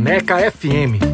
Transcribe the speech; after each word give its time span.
Caneca 0.00 0.40
FM. 0.40 1.09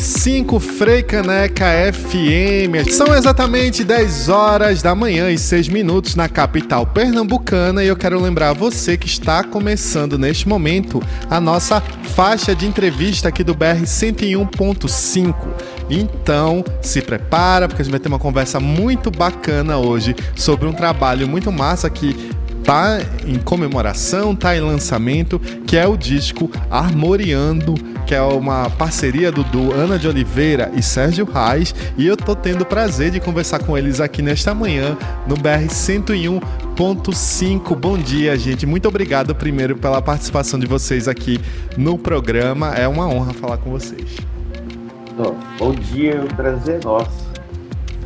Cinco 0.00 0.58
Frei 0.58 1.02
Caneca 1.02 1.66
FM. 1.92 2.90
São 2.90 3.14
exatamente 3.14 3.84
10 3.84 4.28
horas 4.28 4.82
da 4.82 4.94
manhã 4.94 5.30
e 5.30 5.38
6 5.38 5.68
minutos 5.68 6.14
na 6.16 6.28
capital 6.28 6.86
pernambucana 6.86 7.84
e 7.84 7.88
eu 7.88 7.96
quero 7.96 8.20
lembrar 8.20 8.52
você 8.54 8.96
que 8.96 9.06
está 9.06 9.44
começando 9.44 10.18
neste 10.18 10.48
momento 10.48 11.02
a 11.30 11.38
nossa 11.40 11.80
faixa 12.14 12.54
de 12.54 12.66
entrevista 12.66 13.28
aqui 13.28 13.44
do 13.44 13.54
BR 13.54 13.82
101.5. 13.84 15.34
Então, 15.90 16.64
se 16.80 17.02
prepara 17.02 17.68
porque 17.68 17.82
a 17.82 17.84
gente 17.84 17.92
vai 17.92 18.00
ter 18.00 18.08
uma 18.08 18.18
conversa 18.18 18.58
muito 18.58 19.10
bacana 19.10 19.76
hoje 19.76 20.16
sobre 20.34 20.66
um 20.66 20.72
trabalho 20.72 21.28
muito 21.28 21.52
massa 21.52 21.90
que 21.90 22.30
tá 22.64 22.98
em 23.26 23.38
comemoração, 23.38 24.34
tá 24.34 24.56
em 24.56 24.60
lançamento, 24.60 25.38
que 25.66 25.76
é 25.76 25.86
o 25.86 25.96
disco 25.96 26.50
Armoriando, 26.70 27.74
que 28.06 28.14
é 28.14 28.22
uma 28.22 28.70
parceria 28.70 29.30
do 29.30 29.44
duo 29.44 29.72
Ana 29.72 29.98
de 29.98 30.08
Oliveira 30.08 30.72
e 30.74 30.82
Sérgio 30.82 31.26
Reis, 31.26 31.74
e 31.96 32.06
eu 32.06 32.16
tô 32.16 32.34
tendo 32.34 32.62
o 32.62 32.66
prazer 32.66 33.10
de 33.10 33.20
conversar 33.20 33.62
com 33.62 33.76
eles 33.76 34.00
aqui 34.00 34.22
nesta 34.22 34.54
manhã 34.54 34.96
no 35.26 35.36
BR 35.36 35.68
101.5. 35.68 37.76
Bom 37.76 37.98
dia, 37.98 38.34
gente. 38.36 38.64
Muito 38.64 38.88
obrigado 38.88 39.34
primeiro 39.34 39.76
pela 39.76 40.00
participação 40.00 40.58
de 40.58 40.66
vocês 40.66 41.06
aqui 41.06 41.38
no 41.76 41.98
programa. 41.98 42.74
É 42.74 42.88
uma 42.88 43.06
honra 43.06 43.34
falar 43.34 43.58
com 43.58 43.70
vocês. 43.70 44.16
Bom 45.58 45.72
dia, 45.72 46.22
o 46.22 46.34
prazer 46.34 46.80
é 46.80 46.84
nosso. 46.84 47.34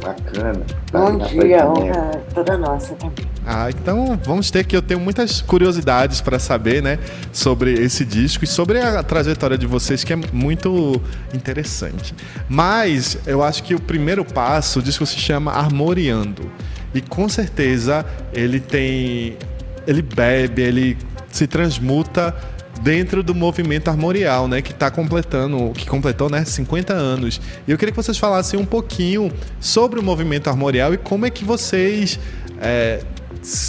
Bacana. 0.03 0.61
Bom 0.93 1.19
dia, 1.19 1.67
honra 1.67 2.11
toda 2.35 2.59
nossa 2.59 2.95
também. 2.95 3.38
Ah, 3.51 3.71
então 3.71 4.21
vamos 4.23 4.51
ter 4.51 4.63
que 4.63 4.77
eu 4.77 4.83
tenho 4.83 5.01
muitas 5.01 5.41
curiosidades 5.41 6.21
para 6.21 6.39
saber, 6.39 6.83
né, 6.83 6.99
sobre 7.33 7.73
esse 7.73 8.05
disco 8.05 8.45
e 8.45 8.47
sobre 8.47 8.79
a 8.79 9.03
trajetória 9.03 9.57
de 9.57 9.67
vocês 9.67 10.05
que 10.05 10.13
é 10.13 10.17
muito 10.35 11.01
interessante. 11.33 12.15
Mas 12.47 13.17
eu 13.27 13.43
acho 13.43 13.63
que 13.63 13.75
o 13.75 13.81
primeiro 13.81 14.23
passo, 14.23 14.81
o 14.81 14.83
disco 14.83 15.07
se 15.07 15.19
chama 15.19 15.51
Armoriando. 15.53 16.53
E 16.95 17.01
com 17.01 17.27
certeza 17.27 18.05
ele 18.35 18.61
tem 18.61 19.39
ele 19.87 20.03
bebe, 20.03 20.61
ele 20.61 20.99
se 21.33 21.47
transmuta 21.47 22.37
dentro 22.83 23.23
do 23.23 23.35
movimento 23.35 23.89
armorial, 23.89 24.47
né, 24.47 24.61
que 24.61 24.73
está 24.73 24.91
completando, 24.91 25.73
que 25.73 25.87
completou, 25.87 26.29
né, 26.29 26.45
50 26.45 26.93
anos. 26.93 27.41
E 27.67 27.71
eu 27.71 27.79
queria 27.79 27.93
que 27.93 27.97
vocês 27.97 28.19
falassem 28.19 28.61
um 28.61 28.67
pouquinho 28.67 29.33
sobre 29.59 29.99
o 29.99 30.03
movimento 30.03 30.51
armorial 30.51 30.93
e 30.93 30.99
como 30.99 31.25
é 31.25 31.31
que 31.31 31.47
vocês 31.47 32.21
é, 32.61 33.01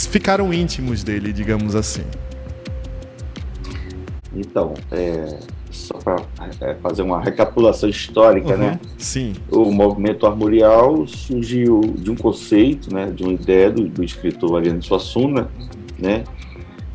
ficaram 0.10 0.54
íntimos 0.54 1.04
dele, 1.04 1.32
digamos 1.32 1.76
assim. 1.76 2.04
Então, 4.36 4.74
é, 4.92 5.40
só 5.72 5.98
para 5.98 6.18
é, 6.62 6.76
fazer 6.76 7.02
uma 7.02 7.20
recapitulação 7.20 7.90
histórica, 7.90 8.56
né? 8.56 8.66
uhum, 8.66 8.72
né? 8.72 8.80
Sim. 8.98 9.34
O 9.52 9.72
movimento 9.72 10.26
armorial 10.26 11.08
surgiu 11.08 11.82
de 11.98 12.12
um 12.12 12.16
conceito, 12.16 12.94
né? 12.94 13.08
De 13.08 13.24
uma 13.24 13.34
ideia 13.34 13.72
do, 13.72 13.88
do 13.88 14.04
escritor 14.04 14.58
Ariano 14.58 14.82
Suassuna, 14.84 15.50
né? 15.98 16.24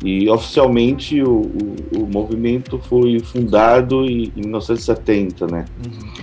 E 0.03 0.29
oficialmente 0.29 1.21
o, 1.21 1.41
o, 1.41 2.03
o, 2.03 2.07
movimento 2.07 2.79
foi 2.79 3.19
fundado 3.19 4.05
em, 4.05 4.31
em 4.35 4.41
1970, 4.41 5.47
né? 5.47 5.65
Uhum. 5.83 6.13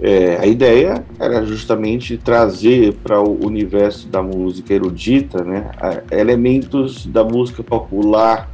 É, 0.00 0.36
a 0.36 0.46
ideia 0.46 1.04
era 1.18 1.42
justamente 1.44 2.18
trazer 2.18 2.94
para 3.02 3.20
o 3.20 3.46
universo 3.46 4.08
da 4.08 4.22
música 4.22 4.74
erudita 4.74 5.42
né, 5.42 5.70
elementos 6.10 7.06
da 7.06 7.24
música 7.24 7.62
popular 7.62 8.50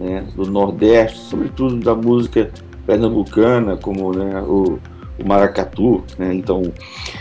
né, 0.00 0.24
do 0.34 0.50
Nordeste, 0.50 1.18
sobretudo 1.18 1.76
da 1.76 1.94
música 1.94 2.50
pernambucana, 2.86 3.76
como 3.76 4.12
né, 4.12 4.40
o, 4.40 4.78
o, 5.18 5.26
maracatu, 5.26 6.02
né, 6.18 6.32
então, 6.34 6.62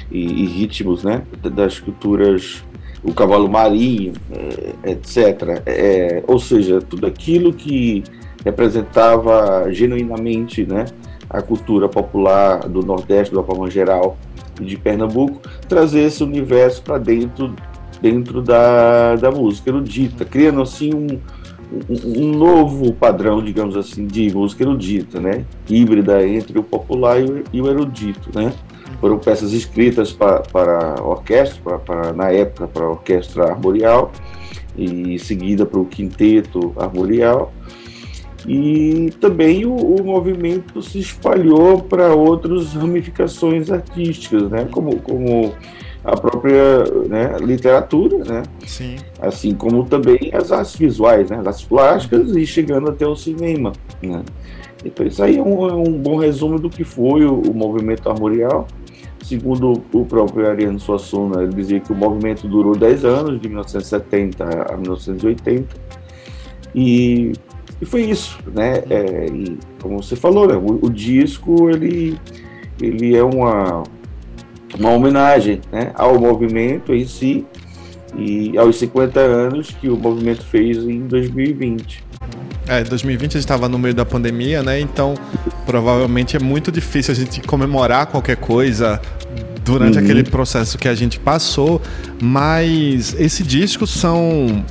e, 0.09 0.19
e, 0.19 0.45
ritmos 0.45 1.03
né, 1.03 1.23
das 1.43 1.79
culturas, 1.79 2.63
o 3.03 3.13
cavalo 3.13 3.49
marinho, 3.49 4.13
é, 4.31 4.91
etc. 4.91 5.61
É, 5.65 6.23
ou 6.27 6.39
seja, 6.39 6.79
tudo 6.79 7.05
aquilo 7.05 7.51
que 7.51 8.03
representava 8.43 9.71
genuinamente 9.71 10.65
né, 10.65 10.85
a 11.29 11.41
cultura 11.41 11.87
popular 11.89 12.67
do 12.67 12.81
Nordeste, 12.81 13.33
de 13.33 13.39
uma 13.39 13.69
geral, 13.69 14.17
e 14.59 14.65
de 14.65 14.77
Pernambuco, 14.77 15.41
trazer 15.67 16.01
esse 16.01 16.23
universo 16.23 16.81
para 16.81 16.97
dentro, 16.97 17.53
dentro 18.01 18.41
da, 18.41 19.15
da 19.15 19.31
música 19.31 19.69
erudita, 19.69 20.23
criando 20.23 20.61
assim 20.61 20.93
um, 20.93 21.19
um, 21.89 22.31
novo 22.31 22.93
padrão, 22.93 23.43
digamos 23.43 23.75
assim, 23.75 24.05
de 24.05 24.33
música 24.33 24.63
erudita, 24.63 25.19
né? 25.19 25.45
híbrida 25.67 26.25
entre 26.25 26.57
o 26.57 26.63
popular 26.63 27.17
e 27.51 27.61
o, 27.61 27.67
erudito. 27.67 28.29
Né? 28.33 28.53
Foram 29.01 29.17
peças 29.17 29.51
escritas 29.51 30.13
para, 30.13 30.39
para 30.41 31.03
orquestra, 31.03 31.77
para, 31.79 32.13
na 32.13 32.31
época 32.31 32.67
para 32.67 32.85
a 32.85 32.89
orquestra 32.91 33.51
armorial, 33.51 34.11
e 34.77 35.17
seguida 35.19 35.65
para 35.65 35.79
o 35.79 35.85
quinteto 35.85 36.73
armorial, 36.77 37.53
e 38.47 39.11
também 39.19 39.65
o, 39.65 39.75
o 39.75 40.03
movimento 40.03 40.81
se 40.81 40.99
espalhou 40.99 41.81
para 41.81 42.13
outras 42.13 42.73
ramificações 42.73 43.71
artísticas, 43.71 44.49
né? 44.49 44.67
como, 44.71 44.97
como 44.99 45.53
a 46.03 46.15
própria 46.15 46.83
né, 47.09 47.37
literatura, 47.41 48.23
né? 48.23 48.43
Sim. 48.67 48.97
assim 49.19 49.55
como 49.55 49.85
também 49.85 50.29
as 50.33 50.51
artes 50.51 50.75
visuais, 50.75 51.31
né? 51.31 51.39
as 51.39 51.47
artes 51.47 51.63
plásticas 51.63 52.35
e 52.35 52.45
chegando 52.45 52.89
até 52.89 53.07
o 53.07 53.15
cinema. 53.15 53.73
Né? 54.01 54.21
Então 54.85 55.05
isso 55.07 55.23
aí 55.23 55.37
é 55.37 55.41
um, 55.41 55.67
é 55.67 55.73
um 55.73 55.97
bom 55.97 56.17
resumo 56.17 56.59
do 56.59 56.69
que 56.69 56.83
foi 56.83 57.25
o, 57.25 57.39
o 57.39 57.53
movimento 57.53 58.07
armorial. 58.07 58.67
Segundo 59.23 59.81
o 59.91 60.05
próprio 60.05 60.47
Ariano 60.47 60.79
Suassuna, 60.79 61.41
ele 61.41 61.53
dizia 61.55 61.79
que 61.79 61.91
o 61.91 61.95
movimento 61.95 62.47
durou 62.47 62.75
10 62.75 63.05
anos, 63.05 63.41
de 63.41 63.47
1970 63.47 64.43
a 64.71 64.77
1980, 64.77 65.75
e 66.75 67.33
e 67.85 67.87
foi 67.87 68.01
isso, 68.01 68.39
né? 68.53 68.83
É, 68.89 69.27
e 69.27 69.57
como 69.79 70.01
você 70.01 70.15
falou, 70.15 70.47
né? 70.47 70.55
o, 70.55 70.87
o, 70.87 70.89
disco 70.89 71.69
ele, 71.69 72.19
ele 72.81 73.15
é 73.15 73.23
uma, 73.23 73.83
uma 74.77 74.89
homenagem 74.89 75.61
né? 75.71 75.91
ao 75.93 76.19
movimento 76.19 76.93
em 76.93 77.05
si 77.05 77.45
e 78.17 78.57
aos 78.57 78.77
50 78.77 79.19
anos 79.19 79.69
que 79.79 79.87
o 79.87 79.95
movimento 79.95 80.43
fez 80.43 80.77
em 80.77 81.01
2020. 81.01 82.03
É, 82.67 82.83
2020 82.83 83.23
a 83.23 83.33
gente 83.33 83.39
estava 83.39 83.69
no 83.69 83.77
meio 83.77 83.93
da 83.93 84.05
pandemia, 84.05 84.63
né? 84.63 84.79
Então 84.79 85.13
provavelmente 85.67 86.35
é 86.35 86.39
muito 86.39 86.71
difícil 86.71 87.11
a 87.11 87.15
gente 87.15 87.41
comemorar 87.41 88.07
qualquer 88.07 88.37
coisa 88.37 88.99
durante 89.63 89.99
uhum. 89.99 90.03
aquele 90.03 90.23
processo 90.23 90.77
que 90.77 90.87
a 90.87 90.95
gente 90.95 91.19
passou, 91.19 91.79
mas 92.19 93.15
esse 93.19 93.43
disco 93.43 93.85
são 93.85 94.63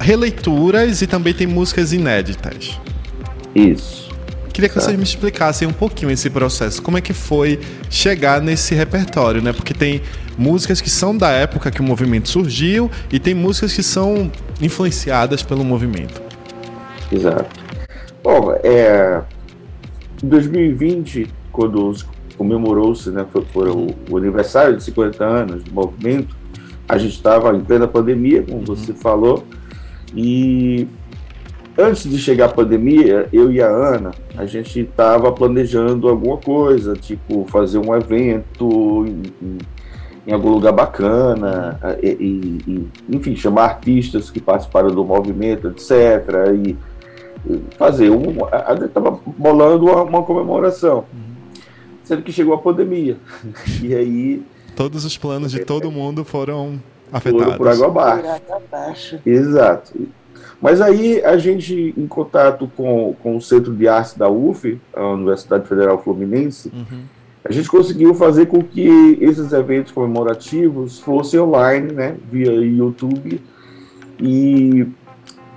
releituras 0.00 1.02
e 1.02 1.06
também 1.06 1.34
tem 1.34 1.46
músicas 1.46 1.92
inéditas. 1.92 2.78
Isso. 3.54 4.08
Queria 4.52 4.68
que 4.68 4.74
tá. 4.74 4.80
vocês 4.80 4.96
me 4.96 5.04
explicassem 5.04 5.68
um 5.68 5.72
pouquinho 5.72 6.10
esse 6.10 6.28
processo. 6.28 6.82
Como 6.82 6.98
é 6.98 7.00
que 7.00 7.12
foi 7.12 7.60
chegar 7.88 8.42
nesse 8.42 8.74
repertório, 8.74 9.40
né? 9.40 9.52
Porque 9.52 9.72
tem 9.72 10.02
músicas 10.36 10.80
que 10.80 10.90
são 10.90 11.16
da 11.16 11.30
época 11.30 11.70
que 11.70 11.80
o 11.80 11.84
movimento 11.84 12.28
surgiu 12.28 12.90
e 13.10 13.20
tem 13.20 13.34
músicas 13.34 13.72
que 13.72 13.82
são 13.82 14.30
influenciadas 14.60 15.42
pelo 15.42 15.64
movimento. 15.64 16.20
Exato. 17.12 17.48
Bom, 18.22 18.52
é, 18.64 19.22
em 20.22 20.28
2020, 20.28 21.28
quando 21.52 21.94
comemorou-se, 22.36 23.10
né, 23.10 23.24
foi, 23.32 23.44
foi 23.52 23.70
o, 23.70 23.88
o, 24.10 24.16
aniversário 24.16 24.76
de 24.76 24.82
50 24.84 25.24
anos 25.24 25.64
do 25.64 25.72
movimento, 25.72 26.36
a 26.88 26.98
gente 26.98 27.14
estava 27.14 27.54
em 27.54 27.60
plena 27.60 27.86
pandemia, 27.86 28.42
como 28.42 28.58
uhum. 28.58 28.64
você 28.64 28.92
falou, 28.92 29.44
e 30.14 30.86
antes 31.76 32.10
de 32.10 32.18
chegar 32.18 32.46
a 32.46 32.48
pandemia, 32.48 33.28
eu 33.32 33.50
e 33.52 33.62
a 33.62 33.68
Ana, 33.68 34.12
a 34.36 34.46
gente 34.46 34.80
estava 34.80 35.30
planejando 35.32 36.08
alguma 36.08 36.36
coisa, 36.36 36.94
tipo 36.94 37.44
fazer 37.48 37.78
um 37.78 37.94
evento 37.94 39.04
em, 39.06 39.58
em 40.26 40.32
algum 40.32 40.50
lugar 40.50 40.72
bacana, 40.72 41.78
e, 42.02 42.60
e, 42.66 42.88
enfim, 43.08 43.36
chamar 43.36 43.64
artistas 43.64 44.30
que 44.30 44.40
participaram 44.40 44.90
do 44.90 45.04
movimento, 45.04 45.68
etc. 45.68 45.92
E, 46.64 46.76
fazer 47.76 48.10
um. 48.10 48.44
A 48.50 48.74
gente 48.74 48.86
estava 48.86 49.18
bolando 49.36 49.86
uma, 49.86 50.02
uma 50.02 50.22
comemoração. 50.22 51.04
Sendo 52.02 52.22
que 52.22 52.32
chegou 52.32 52.54
a 52.54 52.58
pandemia. 52.58 53.16
E 53.82 53.94
aí. 53.94 54.42
Todos 54.74 55.04
os 55.04 55.16
planos 55.16 55.52
de 55.52 55.64
todo 55.64 55.90
mundo 55.90 56.24
foram 56.24 56.80
afetados. 57.12 57.44
Foram 57.44 57.56
por 57.56 57.68
água 57.68 57.86
abaixo. 57.86 59.18
Exato. 59.24 59.92
Mas 60.60 60.80
aí 60.80 61.24
a 61.24 61.36
gente, 61.36 61.94
em 61.96 62.06
contato 62.06 62.70
com, 62.76 63.14
com 63.22 63.36
o 63.36 63.40
Centro 63.40 63.74
de 63.74 63.86
Arte 63.86 64.18
da 64.18 64.28
UF, 64.28 64.78
a 64.94 65.06
Universidade 65.06 65.68
Federal 65.68 66.02
Fluminense, 66.02 66.70
uhum. 66.74 67.02
a 67.44 67.52
gente 67.52 67.68
conseguiu 67.68 68.12
fazer 68.14 68.46
com 68.46 68.62
que 68.62 69.18
esses 69.20 69.52
eventos 69.52 69.92
comemorativos 69.92 70.98
fossem 70.98 71.38
online, 71.38 71.92
né, 71.92 72.16
via 72.28 72.50
YouTube. 72.50 73.40
E, 74.20 74.84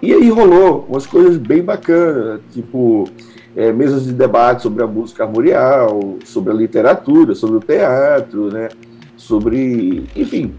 e 0.03 0.13
aí 0.13 0.29
rolou 0.29 0.85
umas 0.87 1.07
coisas 1.07 1.37
bem 1.37 1.63
bacanas, 1.63 2.39
tipo 2.51 3.09
é, 3.55 3.71
mesas 3.71 4.05
de 4.05 4.13
debate 4.13 4.61
sobre 4.61 4.83
a 4.83 4.87
música 4.87 5.23
armorial, 5.23 6.19
sobre 6.25 6.53
a 6.53 6.55
literatura, 6.55 7.33
sobre 7.33 7.57
o 7.57 7.59
teatro, 7.59 8.51
né, 8.51 8.69
sobre, 9.17 10.05
enfim, 10.15 10.53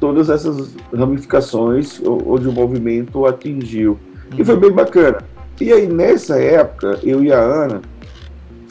todas 0.00 0.30
essas 0.30 0.74
ramificações 0.94 2.00
onde 2.04 2.48
o 2.48 2.52
movimento 2.52 3.26
atingiu. 3.26 3.98
E 4.36 4.44
foi 4.44 4.56
bem 4.56 4.72
bacana. 4.72 5.18
E 5.60 5.72
aí, 5.72 5.86
nessa 5.86 6.40
época, 6.40 6.98
eu 7.02 7.22
e 7.22 7.32
a 7.32 7.38
Ana, 7.38 7.82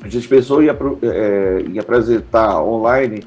a 0.02 0.10
gente 0.10 0.28
pensou 0.28 0.62
em, 0.62 0.68
é, 0.68 1.64
em 1.68 1.80
apresentar 1.80 2.62
online 2.62 3.24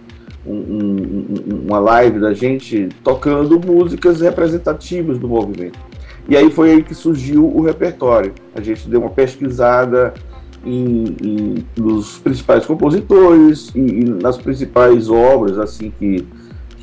um, 0.46 0.54
um, 0.54 1.26
uma 1.66 1.78
live 1.78 2.20
da 2.20 2.34
gente 2.34 2.88
tocando 3.02 3.58
músicas 3.58 4.20
representativas 4.20 5.18
do 5.18 5.26
movimento. 5.26 5.78
E 6.28 6.36
aí 6.36 6.50
foi 6.50 6.72
aí 6.72 6.82
que 6.82 6.94
surgiu 6.94 7.46
o 7.46 7.62
repertório. 7.62 8.32
A 8.54 8.60
gente 8.60 8.88
deu 8.88 9.00
uma 9.00 9.10
pesquisada 9.10 10.12
em, 10.64 11.16
em, 11.22 11.54
nos 11.76 12.18
principais 12.18 12.66
compositores 12.66 13.70
e, 13.74 14.04
nas 14.04 14.36
principais 14.36 15.08
obras 15.08 15.58
assim 15.58 15.92
que, 15.96 16.26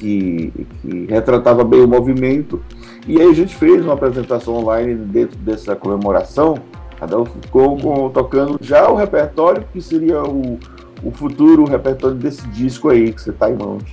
que, 0.03 0.67
que, 0.81 1.05
retratava 1.09 1.63
bem 1.63 1.81
o 1.81 1.87
movimento. 1.87 2.61
E 3.07 3.21
aí 3.21 3.29
a 3.29 3.33
gente 3.33 3.55
fez 3.55 3.83
uma 3.83 3.93
apresentação 3.93 4.55
online 4.55 4.95
dentro 4.95 5.37
dessa 5.37 5.75
comemoração. 5.75 6.57
Cada 6.99 7.19
um 7.19 7.25
ficou 7.25 7.77
com, 7.77 8.09
tocando 8.09 8.57
já 8.61 8.89
o 8.89 8.95
repertório 8.95 9.65
que 9.71 9.81
seria 9.81 10.21
o, 10.23 10.59
o 11.03 11.11
futuro 11.11 11.63
repertório 11.63 12.15
desse 12.15 12.45
disco 12.49 12.89
aí 12.89 13.13
que 13.13 13.21
você 13.21 13.29
está 13.29 13.49
em 13.49 13.55
mãos. 13.55 13.83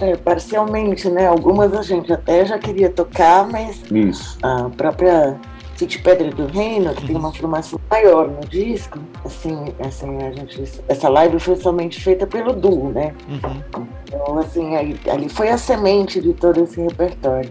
É, 0.00 0.16
parcialmente, 0.16 1.08
né? 1.10 1.26
Algumas 1.26 1.74
a 1.74 1.82
gente 1.82 2.12
até 2.12 2.44
já 2.46 2.58
queria 2.58 2.88
tocar, 2.88 3.46
mas 3.46 3.82
Isso. 3.90 4.38
a 4.42 4.70
própria 4.70 5.38
City 5.80 5.98
Pedra 5.98 6.30
do 6.30 6.44
Reino, 6.46 6.94
que 6.94 7.06
tem 7.06 7.16
uma 7.16 7.32
formação 7.32 7.80
maior 7.90 8.28
no 8.28 8.40
disco, 8.40 8.98
assim, 9.24 9.74
assim, 9.82 10.18
a 10.18 10.30
gente, 10.30 10.82
essa 10.86 11.08
live 11.08 11.40
foi 11.40 11.56
somente 11.56 11.98
feita 11.98 12.26
pelo 12.26 12.52
duo, 12.52 12.90
né? 12.90 13.14
Uhum. 13.26 13.86
Então, 14.04 14.38
assim, 14.38 14.76
aí, 14.76 15.00
ali 15.10 15.30
foi 15.30 15.48
a 15.48 15.56
semente 15.56 16.20
de 16.20 16.34
todo 16.34 16.62
esse 16.62 16.78
repertório. 16.82 17.50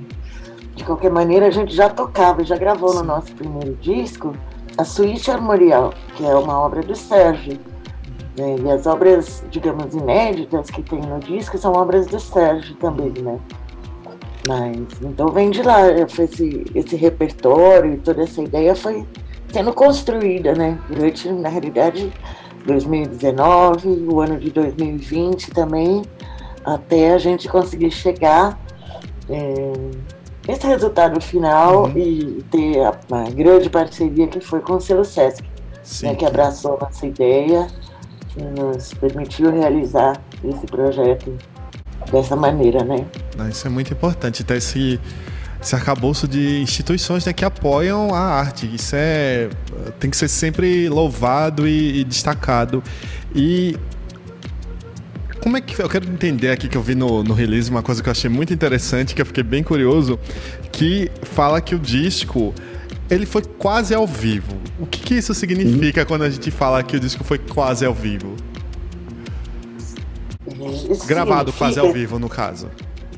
De 0.76 0.84
qualquer 0.84 1.10
maneira, 1.10 1.48
a 1.48 1.50
gente 1.50 1.76
já 1.76 1.90
tocava, 1.90 2.44
já 2.44 2.56
gravou 2.56 2.94
no 2.94 3.02
nosso 3.02 3.34
primeiro 3.34 3.74
disco 3.82 4.36
a 4.78 4.84
Suíte 4.84 5.32
Armorial, 5.32 5.92
que 6.16 6.24
é 6.24 6.36
uma 6.36 6.60
obra 6.60 6.84
do 6.84 6.96
Sérgio. 6.96 7.60
Né? 8.38 8.58
E 8.64 8.72
as 8.72 8.86
obras, 8.86 9.44
digamos, 9.50 9.96
inéditas 9.96 10.70
que 10.70 10.84
tem 10.84 11.02
no 11.02 11.20
disco 11.20 11.58
são 11.58 11.74
obras 11.74 12.06
do 12.06 12.20
Sérgio 12.20 12.76
também, 12.76 13.12
né? 13.24 13.40
Mas, 14.50 14.76
então 15.04 15.28
vem 15.28 15.52
de 15.52 15.62
lá, 15.62 15.84
foi 16.10 16.26
esse, 16.26 16.66
esse 16.74 16.96
repertório 16.96 17.94
e 17.94 17.98
toda 17.98 18.24
essa 18.24 18.42
ideia 18.42 18.74
foi 18.74 19.06
sendo 19.54 19.72
construída, 19.72 20.56
né? 20.56 20.80
Durante, 20.90 21.32
na 21.32 21.50
realidade, 21.50 22.12
2019, 22.66 24.08
o 24.10 24.20
ano 24.20 24.40
de 24.40 24.50
2020 24.50 25.52
também, 25.52 26.02
até 26.66 27.14
a 27.14 27.20
gente 27.20 27.48
conseguir 27.48 27.92
chegar 27.92 28.60
é, 29.30 29.72
esse 30.48 30.66
resultado 30.66 31.22
final 31.22 31.84
uhum. 31.84 31.96
e 31.96 32.44
ter 32.50 32.82
a, 32.82 32.98
a, 33.12 33.30
grande 33.30 33.70
parceria 33.70 34.26
que 34.26 34.42
foi 34.42 34.62
com 34.62 34.78
o 34.78 34.82
Selo 34.82 35.06
Sesc, 35.06 35.44
né, 36.02 36.16
que 36.16 36.26
abraçou 36.26 36.76
nossa 36.82 37.06
ideia 37.06 37.68
e 38.36 38.42
nos 38.60 38.96
permitiu 38.96 39.52
realizar 39.52 40.20
esse 40.44 40.66
projeto 40.66 41.38
dessa 42.12 42.36
maneira, 42.36 42.84
né? 42.84 43.06
Isso 43.50 43.68
é 43.68 43.70
muito 43.70 43.94
importante, 43.94 44.44
ter 44.44 44.58
esse, 44.58 45.00
esse 45.62 45.76
arcabouço 45.76 46.28
de 46.28 46.62
instituições 46.62 47.26
né, 47.26 47.34
que 47.34 47.46
apoiam 47.46 48.14
a 48.14 48.20
arte. 48.20 48.70
Isso 48.74 48.96
é 48.96 49.50
tem 50.00 50.10
que 50.10 50.18
ser 50.18 50.28
sempre 50.28 50.90
louvado 50.90 51.68
e, 51.68 52.00
e 52.00 52.04
destacado. 52.04 52.84
E 53.36 53.76
como 55.42 55.58
é 55.58 55.62
que 55.62 55.82
eu 55.82 55.90
quero 55.90 56.06
entender 56.10 56.52
aqui 56.52 56.68
que 56.68 56.78
eu 56.78 56.82
vi 56.82 56.96
no, 56.96 57.24
no 57.24 57.34
release 57.34 57.70
uma 57.70 57.82
coisa 57.82 58.04
que 58.04 58.10
eu 58.10 58.12
achei 58.12 58.30
muito 58.30 58.54
interessante, 58.54 59.16
que 59.16 59.22
eu 59.22 59.26
fiquei 59.26 59.44
bem 59.44 59.64
curioso, 59.64 60.20
que 60.72 61.10
fala 61.22 61.62
que 61.62 61.74
o 61.74 61.80
disco 61.80 62.54
ele 63.10 63.26
foi 63.26 63.42
quase 63.42 63.94
ao 63.94 64.06
vivo. 64.06 64.56
O 64.80 64.86
que, 64.86 65.00
que 65.00 65.16
isso 65.16 65.34
significa 65.34 66.02
uhum. 66.02 66.08
quando 66.08 66.24
a 66.24 66.30
gente 66.30 66.52
fala 66.52 66.84
que 66.84 66.96
o 66.96 67.00
disco 67.00 67.24
foi 67.24 67.38
quase 67.38 67.86
ao 67.86 67.94
vivo? 67.94 68.36
Isso 70.90 71.08
Gravado 71.08 71.54
quase 71.54 71.80
ao 71.80 71.92
vivo, 71.92 72.18
no 72.18 72.28
caso. 72.28 72.70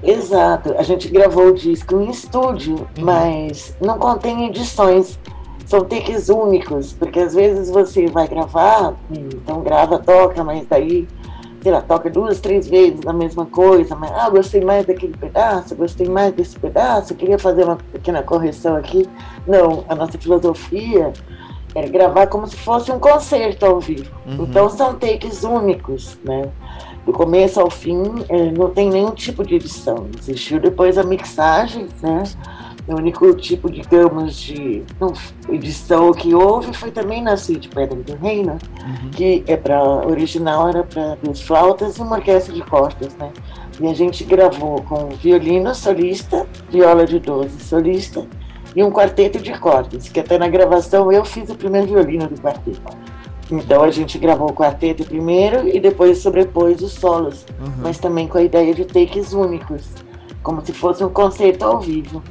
Exato. 0.03 0.75
A 0.77 0.83
gente 0.83 1.07
gravou 1.09 1.47
o 1.47 1.53
disco 1.53 2.01
em 2.01 2.09
estúdio, 2.09 2.87
uhum. 2.97 3.05
mas 3.05 3.75
não 3.79 3.97
contém 3.97 4.47
edições. 4.47 5.17
São 5.65 5.81
takes 5.81 6.27
únicos, 6.27 6.91
porque 6.91 7.19
às 7.19 7.33
vezes 7.33 7.69
você 7.69 8.07
vai 8.07 8.27
gravar, 8.27 8.93
então 9.09 9.61
grava, 9.61 9.99
toca, 9.99 10.43
mas 10.43 10.67
daí, 10.67 11.07
sei 11.61 11.71
lá, 11.71 11.81
toca 11.81 12.09
duas, 12.09 12.41
três 12.41 12.67
vezes 12.67 12.99
a 13.07 13.13
mesma 13.13 13.45
coisa, 13.45 13.95
mas 13.95 14.11
ah, 14.11 14.29
gostei 14.29 14.59
mais 14.59 14.85
daquele 14.85 15.15
pedaço, 15.15 15.73
gostei 15.73 16.09
mais 16.09 16.33
desse 16.33 16.59
pedaço, 16.59 17.15
queria 17.15 17.39
fazer 17.39 17.63
uma 17.63 17.77
pequena 17.77 18.21
correção 18.21 18.75
aqui. 18.75 19.07
Não, 19.47 19.85
a 19.87 19.95
nossa 19.95 20.17
filosofia 20.17 21.13
é 21.73 21.87
gravar 21.87 22.27
como 22.27 22.47
se 22.47 22.57
fosse 22.57 22.91
um 22.91 22.99
concerto 22.99 23.65
ao 23.65 23.79
vivo. 23.79 24.11
Uhum. 24.25 24.43
Então 24.43 24.69
são 24.69 24.95
takes 24.95 25.43
únicos, 25.43 26.17
né? 26.25 26.49
Do 27.05 27.11
começo 27.11 27.59
ao 27.59 27.69
fim, 27.69 28.03
é, 28.29 28.51
não 28.51 28.69
tem 28.69 28.89
nenhum 28.89 29.11
tipo 29.11 29.43
de 29.43 29.55
edição. 29.55 30.07
Existiu 30.19 30.59
depois 30.59 30.97
a 30.97 31.03
mixagem, 31.03 31.87
né? 32.01 32.23
O 32.87 32.95
único 32.95 33.33
tipo, 33.35 33.71
digamos, 33.71 34.35
de 34.35 34.83
não, 34.99 35.13
edição 35.49 36.11
que 36.13 36.33
houve 36.33 36.73
foi 36.73 36.91
também 36.91 37.21
na 37.21 37.37
Cid 37.37 37.69
Pedra 37.69 37.95
do 37.95 38.15
Reino, 38.15 38.53
uhum. 38.53 39.09
que 39.11 39.43
é 39.47 39.55
para 39.55 39.81
original 40.07 40.67
era 40.67 40.83
para 40.83 41.15
duas 41.23 41.41
flautas 41.41 41.97
e 41.97 42.01
uma 42.01 42.17
orquestra 42.17 42.53
de 42.53 42.61
cordas, 42.63 43.15
né? 43.17 43.31
E 43.79 43.87
a 43.87 43.93
gente 43.93 44.23
gravou 44.23 44.81
com 44.83 45.09
violino 45.09 45.73
solista, 45.73 46.45
viola 46.69 47.05
de 47.05 47.19
12 47.19 47.59
solista 47.61 48.27
e 48.75 48.83
um 48.83 48.91
quarteto 48.91 49.39
de 49.39 49.57
cordas, 49.57 50.09
que 50.09 50.19
até 50.19 50.37
na 50.37 50.47
gravação 50.47 51.11
eu 51.11 51.23
fiz 51.25 51.49
o 51.49 51.55
primeiro 51.55 51.87
violino 51.87 52.27
do 52.27 52.39
quarteto. 52.41 52.81
Então 53.51 53.83
a 53.83 53.91
gente 53.91 54.17
gravou 54.17 54.49
o 54.49 54.53
quarteto 54.53 55.03
primeiro 55.03 55.67
e 55.67 55.79
depois 55.79 56.19
sobrepôs 56.19 56.81
os 56.81 56.93
solos, 56.93 57.45
uhum. 57.59 57.73
mas 57.83 57.99
também 57.99 58.27
com 58.27 58.37
a 58.37 58.43
ideia 58.43 58.73
de 58.73 58.85
takes 58.85 59.33
únicos, 59.33 59.89
como 60.41 60.65
se 60.65 60.71
fosse 60.71 61.03
um 61.03 61.09
concerto 61.09 61.65
ao 61.65 61.79
vivo. 61.79 62.23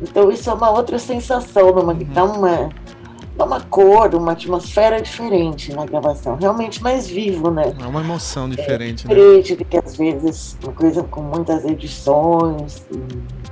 Então 0.00 0.30
isso 0.30 0.48
é 0.48 0.54
uma 0.54 0.70
outra 0.70 0.98
sensação, 0.98 1.70
uma, 1.70 1.92
uhum. 1.92 1.98
dá 2.14 2.24
uma, 2.24 2.68
uma 3.36 3.60
cor, 3.60 4.14
uma 4.14 4.32
atmosfera 4.32 5.02
diferente 5.02 5.74
na 5.74 5.84
gravação, 5.84 6.36
realmente 6.36 6.80
mais 6.80 7.08
vivo, 7.08 7.50
né? 7.50 7.74
É 7.80 7.86
uma 7.86 8.00
emoção 8.00 8.48
diferente, 8.48 9.04
é 9.04 9.08
diferente 9.08 9.50
né? 9.52 9.56
do 9.56 9.64
que 9.64 9.76
às 9.76 9.96
vezes 9.96 10.56
uma 10.62 10.72
coisa 10.72 11.02
com 11.02 11.22
muitas 11.22 11.64
edições. 11.64 12.86
E 12.92 13.47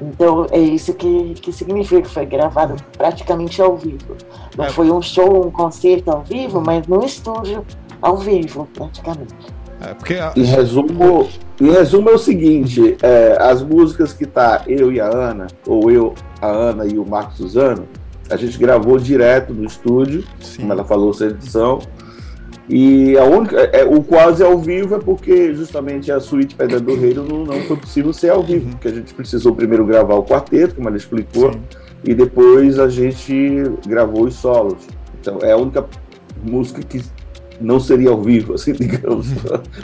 então 0.00 0.46
é 0.50 0.58
isso 0.58 0.92
que, 0.94 1.34
que 1.34 1.52
significa, 1.52 2.02
que 2.02 2.08
foi 2.08 2.26
gravado 2.26 2.76
praticamente 2.96 3.60
ao 3.62 3.76
vivo. 3.76 4.16
Não 4.56 4.66
é. 4.66 4.70
foi 4.70 4.90
um 4.90 5.00
show, 5.00 5.46
um 5.46 5.50
concerto 5.50 6.10
ao 6.10 6.22
vivo, 6.22 6.60
mas 6.60 6.86
no 6.86 7.04
estúdio 7.04 7.64
ao 8.00 8.16
vivo, 8.16 8.68
praticamente. 8.74 9.34
É, 9.80 9.94
porque 9.94 10.14
a... 10.14 10.32
em, 10.36 10.44
resumo, 10.44 11.28
em 11.60 11.70
resumo 11.70 12.10
é 12.10 12.14
o 12.14 12.18
seguinte, 12.18 12.96
é, 13.02 13.36
as 13.40 13.62
músicas 13.62 14.12
que 14.12 14.26
tá 14.26 14.62
eu 14.66 14.92
e 14.92 15.00
a 15.00 15.06
Ana, 15.06 15.46
ou 15.66 15.90
eu, 15.90 16.14
a 16.40 16.46
Ana 16.46 16.86
e 16.86 16.98
o 16.98 17.06
Marcos 17.06 17.36
Suzano, 17.36 17.86
a 18.30 18.36
gente 18.36 18.58
gravou 18.58 18.98
direto 18.98 19.52
no 19.52 19.64
estúdio, 19.64 20.24
Sim. 20.40 20.62
como 20.62 20.72
ela 20.72 20.84
falou, 20.84 21.12
sem 21.12 21.28
edição. 21.28 21.78
E 22.68 23.16
a 23.16 23.24
única, 23.24 23.56
é, 23.56 23.84
o 23.84 24.02
quase 24.02 24.42
ao 24.42 24.58
vivo 24.58 24.96
é 24.96 24.98
porque 24.98 25.54
justamente 25.54 26.10
a 26.10 26.18
suíte 26.18 26.56
Pedra 26.56 26.80
do 26.80 26.96
Reino 26.96 27.24
não, 27.24 27.44
não 27.44 27.60
foi 27.62 27.76
possível 27.76 28.12
ser 28.12 28.30
ao 28.30 28.42
vivo, 28.42 28.66
uhum. 28.66 28.72
porque 28.72 28.88
a 28.88 28.94
gente 28.94 29.14
precisou 29.14 29.54
primeiro 29.54 29.86
gravar 29.86 30.16
o 30.16 30.24
quarteto, 30.24 30.74
como 30.74 30.88
ela 30.88 30.96
explicou, 30.96 31.52
Sim. 31.52 31.60
e 32.04 32.14
depois 32.14 32.78
a 32.78 32.88
gente 32.88 33.62
gravou 33.86 34.24
os 34.24 34.34
solos. 34.34 34.78
Então 35.20 35.38
é 35.42 35.52
a 35.52 35.56
única 35.56 35.84
música 36.44 36.82
que 36.82 37.02
não 37.60 37.78
seria 37.78 38.10
ao 38.10 38.20
vivo, 38.20 38.54
assim, 38.58 38.72
digamos. 38.72 39.28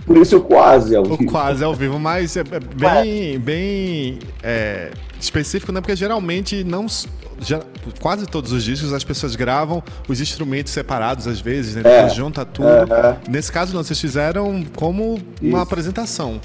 Por 0.05 0.17
isso 0.17 0.39
o 0.39 0.41
quase 0.41 0.97
ao 0.97 1.05
vivo. 1.05 1.23
O 1.23 1.27
quase 1.27 1.63
ao 1.63 1.75
vivo, 1.75 1.99
mas 1.99 2.37
é 2.37 2.43
bem, 2.43 3.39
bem 3.39 4.19
é, 4.43 4.91
específico, 5.21 5.73
né? 5.73 5.81
Porque 5.81 5.97
geralmente 5.97 6.65
não. 6.65 6.87
Já, 7.43 7.61
quase 8.01 8.27
todos 8.27 8.53
os 8.53 8.63
discos 8.63 8.93
as 8.93 9.05
pessoas 9.05 9.37
gravam 9.37 9.83
os 10.09 10.21
instrumentos 10.21 10.73
separados 10.73 11.27
às 11.27 11.41
vezes, 11.41 11.75
né? 11.75 11.83
Depois 11.83 12.13
é, 12.13 12.15
junta 12.15 12.45
tudo. 12.45 12.69
É, 12.69 13.17
Nesse 13.29 13.51
caso, 13.51 13.75
não, 13.75 13.83
vocês 13.83 14.01
fizeram 14.01 14.65
como 14.77 15.15
uma 15.41 15.49
isso. 15.49 15.57
apresentação. 15.57 16.41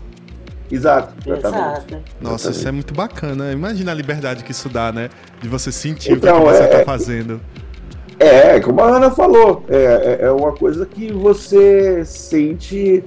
Exato, 0.69 1.13
exatamente. 1.25 2.03
Nossa, 2.19 2.49
exatamente. 2.49 2.57
isso 2.57 2.67
é 2.67 2.71
muito 2.71 2.93
bacana. 2.93 3.51
Imagina 3.51 3.91
a 3.91 3.95
liberdade 3.95 4.43
que 4.43 4.51
isso 4.51 4.67
dá, 4.67 4.91
né? 4.91 5.09
De 5.41 5.47
você 5.47 5.71
sentir 5.71 6.11
então, 6.11 6.37
o 6.37 6.45
que, 6.45 6.53
você 6.53 6.63
está 6.63 6.77
é, 6.79 6.85
fazendo. 6.85 7.39
É, 8.19 8.59
como 8.59 8.81
a 8.81 8.97
Ana 8.97 9.11
falou, 9.11 9.63
é, 9.69 10.19
é, 10.21 10.25
é 10.25 10.31
uma 10.31 10.51
coisa 10.51 10.85
que 10.85 11.11
você 11.11 12.03
sente 12.03 13.03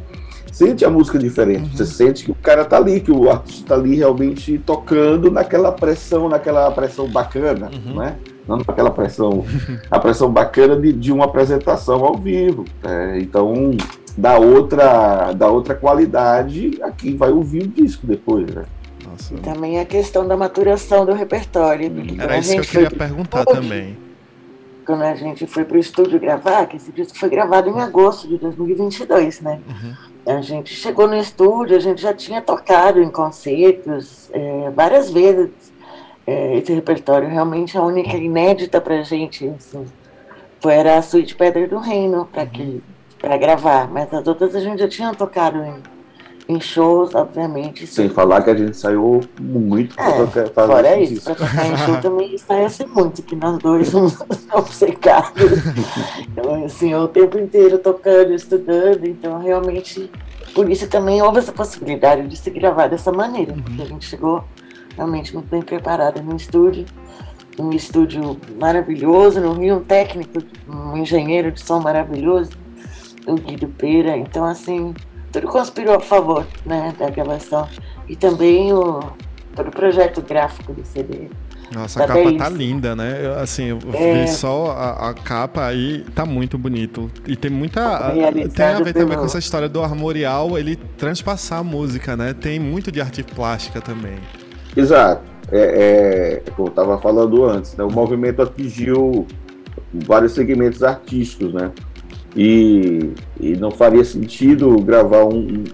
sente 0.53 0.85
a 0.85 0.91
música 0.91 1.19
diferente. 1.19 1.71
Uhum. 1.71 1.77
Você 1.77 1.87
sente 1.87 2.25
que 2.25 2.31
o 2.31 2.35
cara 2.35 2.65
tá 2.65 2.77
ali, 2.77 3.01
que 3.01 3.11
o 3.11 3.31
artista 3.31 3.69
tá 3.69 3.75
ali 3.75 3.97
realmente 3.97 4.59
tocando 4.59 5.31
naquela 5.31 5.73
pressão, 5.73 6.29
naquela 6.29 6.71
pressão 6.71 7.09
bacana, 7.09 7.71
uhum. 7.73 7.97
né? 7.97 8.17
Não 8.47 8.59
naquela 8.59 8.91
pressão, 8.91 9.45
a 9.91 9.99
pressão 9.99 10.31
bacana 10.31 10.77
de, 10.77 10.93
de 10.93 11.13
uma 11.13 11.27
apresentação 11.27 12.05
ao 12.05 12.17
vivo. 12.17 12.65
É, 12.83 13.19
então 13.21 13.77
dá 14.17 14.39
outra, 14.39 15.33
dá 15.33 15.49
outra 15.49 15.75
qualidade 15.75 16.79
a 16.83 16.91
quem 16.91 17.17
vai 17.17 17.31
ouvir 17.31 17.63
o 17.63 17.69
disco 17.69 18.07
depois, 18.07 18.47
né? 18.53 18.65
Nossa. 19.09 19.35
Também 19.37 19.79
a 19.79 19.85
questão 19.85 20.27
da 20.27 20.37
maturação 20.37 21.07
do 21.07 21.13
repertório. 21.13 21.91
Era 22.19 22.39
isso 22.39 22.53
que 22.53 22.59
eu 22.59 22.65
queria 22.65 22.91
perguntar 22.91 23.45
também 23.45 23.97
quando 24.91 25.03
a 25.03 25.15
gente 25.15 25.47
foi 25.47 25.65
para 25.65 25.77
o 25.77 25.81
estúdio 25.81 26.19
gravar, 26.19 26.67
que 26.67 26.77
esse 26.77 26.91
disco 26.91 27.17
foi 27.17 27.29
gravado 27.29 27.71
em 27.71 27.81
agosto 27.81 28.27
de 28.27 28.37
2022, 28.39 29.41
né? 29.41 29.61
Uhum. 29.69 29.95
A 30.27 30.41
gente 30.41 30.75
chegou 30.75 31.09
no 31.09 31.17
estúdio, 31.17 31.77
a 31.77 31.81
gente 31.81 32.01
já 32.01 32.13
tinha 32.13 32.41
tocado 32.43 33.03
em 33.03 33.11
concertos 33.11 34.31
é, 34.33 34.71
várias 34.71 35.11
vezes. 35.11 35.51
É, 36.27 36.57
esse 36.59 36.73
repertório 36.73 37.29
realmente 37.29 37.77
é 37.77 37.81
a 37.81 37.83
única 37.83 38.17
inédita 38.17 38.81
para 38.81 39.01
a 39.01 39.03
gente, 39.03 39.49
assim, 39.49 39.87
foi 40.61 40.75
era 40.75 40.99
a 40.99 41.03
Suíte 41.03 41.35
Pedra 41.35 41.67
do 41.67 41.79
Reino 41.79 42.29
para 42.31 42.45
uhum. 42.45 42.81
para 43.19 43.37
gravar, 43.37 43.91
mas 43.91 44.13
as 44.13 44.27
outras 44.27 44.55
a 44.55 44.61
gente 44.61 44.79
já 44.79 44.89
tinha 44.89 45.15
tocado 45.15 45.63
em 45.65 45.83
em 46.51 46.61
shows, 46.61 47.15
obviamente. 47.15 47.87
Sem 47.87 48.09
sim. 48.09 48.15
falar 48.15 48.43
que 48.43 48.51
a 48.51 48.57
gente 48.57 48.77
saiu 48.77 49.21
muito 49.39 49.99
é, 49.99 50.27
tocar, 50.27 50.67
Fora 50.67 50.99
isso, 50.99 51.13
isso, 51.15 51.25
pra 51.25 51.35
tocar 51.35 51.67
em 51.67 51.77
show 51.77 52.01
também 52.01 52.37
saia-se 52.37 52.85
muito, 52.87 53.23
que 53.23 53.37
nós 53.37 53.59
dois 53.59 53.89
somos 53.91 54.19
obcecados. 54.53 55.53
então, 56.21 56.65
assim, 56.65 56.95
o 56.95 57.07
tempo 57.07 57.39
inteiro 57.39 57.79
tocando, 57.79 58.35
estudando, 58.35 59.07
então 59.07 59.39
realmente, 59.39 60.11
por 60.53 60.69
isso 60.69 60.89
também 60.89 61.23
houve 61.23 61.39
essa 61.39 61.53
possibilidade 61.53 62.27
de 62.27 62.37
se 62.37 62.51
gravar 62.51 62.89
dessa 62.89 63.13
maneira, 63.13 63.53
uhum. 63.53 63.63
porque 63.63 63.83
a 63.83 63.87
gente 63.87 64.07
chegou 64.07 64.45
realmente 64.97 65.33
muito 65.33 65.49
bem 65.49 65.63
preparada 65.63 66.21
no 66.21 66.35
estúdio. 66.37 66.85
Um 67.59 67.73
estúdio 67.73 68.39
maravilhoso 68.59 69.41
no 69.41 69.53
Rio, 69.53 69.77
um 69.77 69.85
técnico, 69.85 70.39
um 70.67 70.97
engenheiro 70.97 71.53
de 71.53 71.61
som 71.61 71.79
maravilhoso, 71.79 72.53
o 73.27 73.35
Guido 73.35 73.69
Peira. 73.69 74.17
Então, 74.17 74.45
assim, 74.45 74.95
tudo 75.33 75.47
conspirou 75.47 75.95
a 75.95 76.01
favor 76.01 76.47
né, 76.65 76.95
da 76.99 77.11
gravação. 77.11 77.69
E 78.09 78.17
também 78.17 78.73
o, 78.73 79.01
todo 79.55 79.69
o 79.69 79.71
projeto 79.71 80.21
gráfico 80.23 80.73
do 80.73 80.85
CD. 80.85 81.29
Nossa, 81.73 82.03
a 82.03 82.07
capa 82.07 82.33
tá 82.37 82.49
linda, 82.49 82.97
né? 82.97 83.21
Eu, 83.23 83.39
assim, 83.39 83.67
eu 83.67 83.79
é... 83.93 84.25
vi 84.25 84.29
só 84.29 84.73
a, 84.73 85.11
a, 85.11 85.15
capa 85.15 85.65
aí, 85.65 86.05
tá 86.15 86.27
muito 86.27 86.59
bonito. 86.59 87.09
E 87.29 87.37
tem 87.37 87.51
muita. 87.51 88.13
Tem 88.53 88.67
a 88.67 88.81
ver 88.81 88.93
também 88.93 89.17
com 89.17 89.25
essa 89.25 89.39
história 89.39 89.69
do 89.69 89.81
armorial, 89.81 90.59
ele 90.59 90.75
transpassar 90.75 91.61
a 91.61 91.65
música, 91.65 92.17
né? 92.17 92.35
Tem 92.35 92.59
muito 92.59 92.91
de 92.91 93.01
arte 93.01 93.23
plástica 93.23 93.81
também. 93.81 94.19
Exato. 94.77 95.23
É, 95.53 96.43
é 96.47 96.51
como 96.51 96.69
eu 96.69 96.71
estava 96.71 96.99
falando 96.99 97.45
antes, 97.45 97.77
né? 97.77 97.85
O 97.85 97.91
movimento 97.91 98.43
atingiu 98.43 99.27
vários 99.93 100.33
segmentos 100.33 100.83
artísticos, 100.83 101.55
né? 101.55 101.71
E, 102.37 103.13
e 103.41 103.57
não 103.57 103.71
faria 103.71 104.05
sentido 104.05 104.81
gravar 104.81 105.25
um, 105.25 105.39
um, 105.39 105.65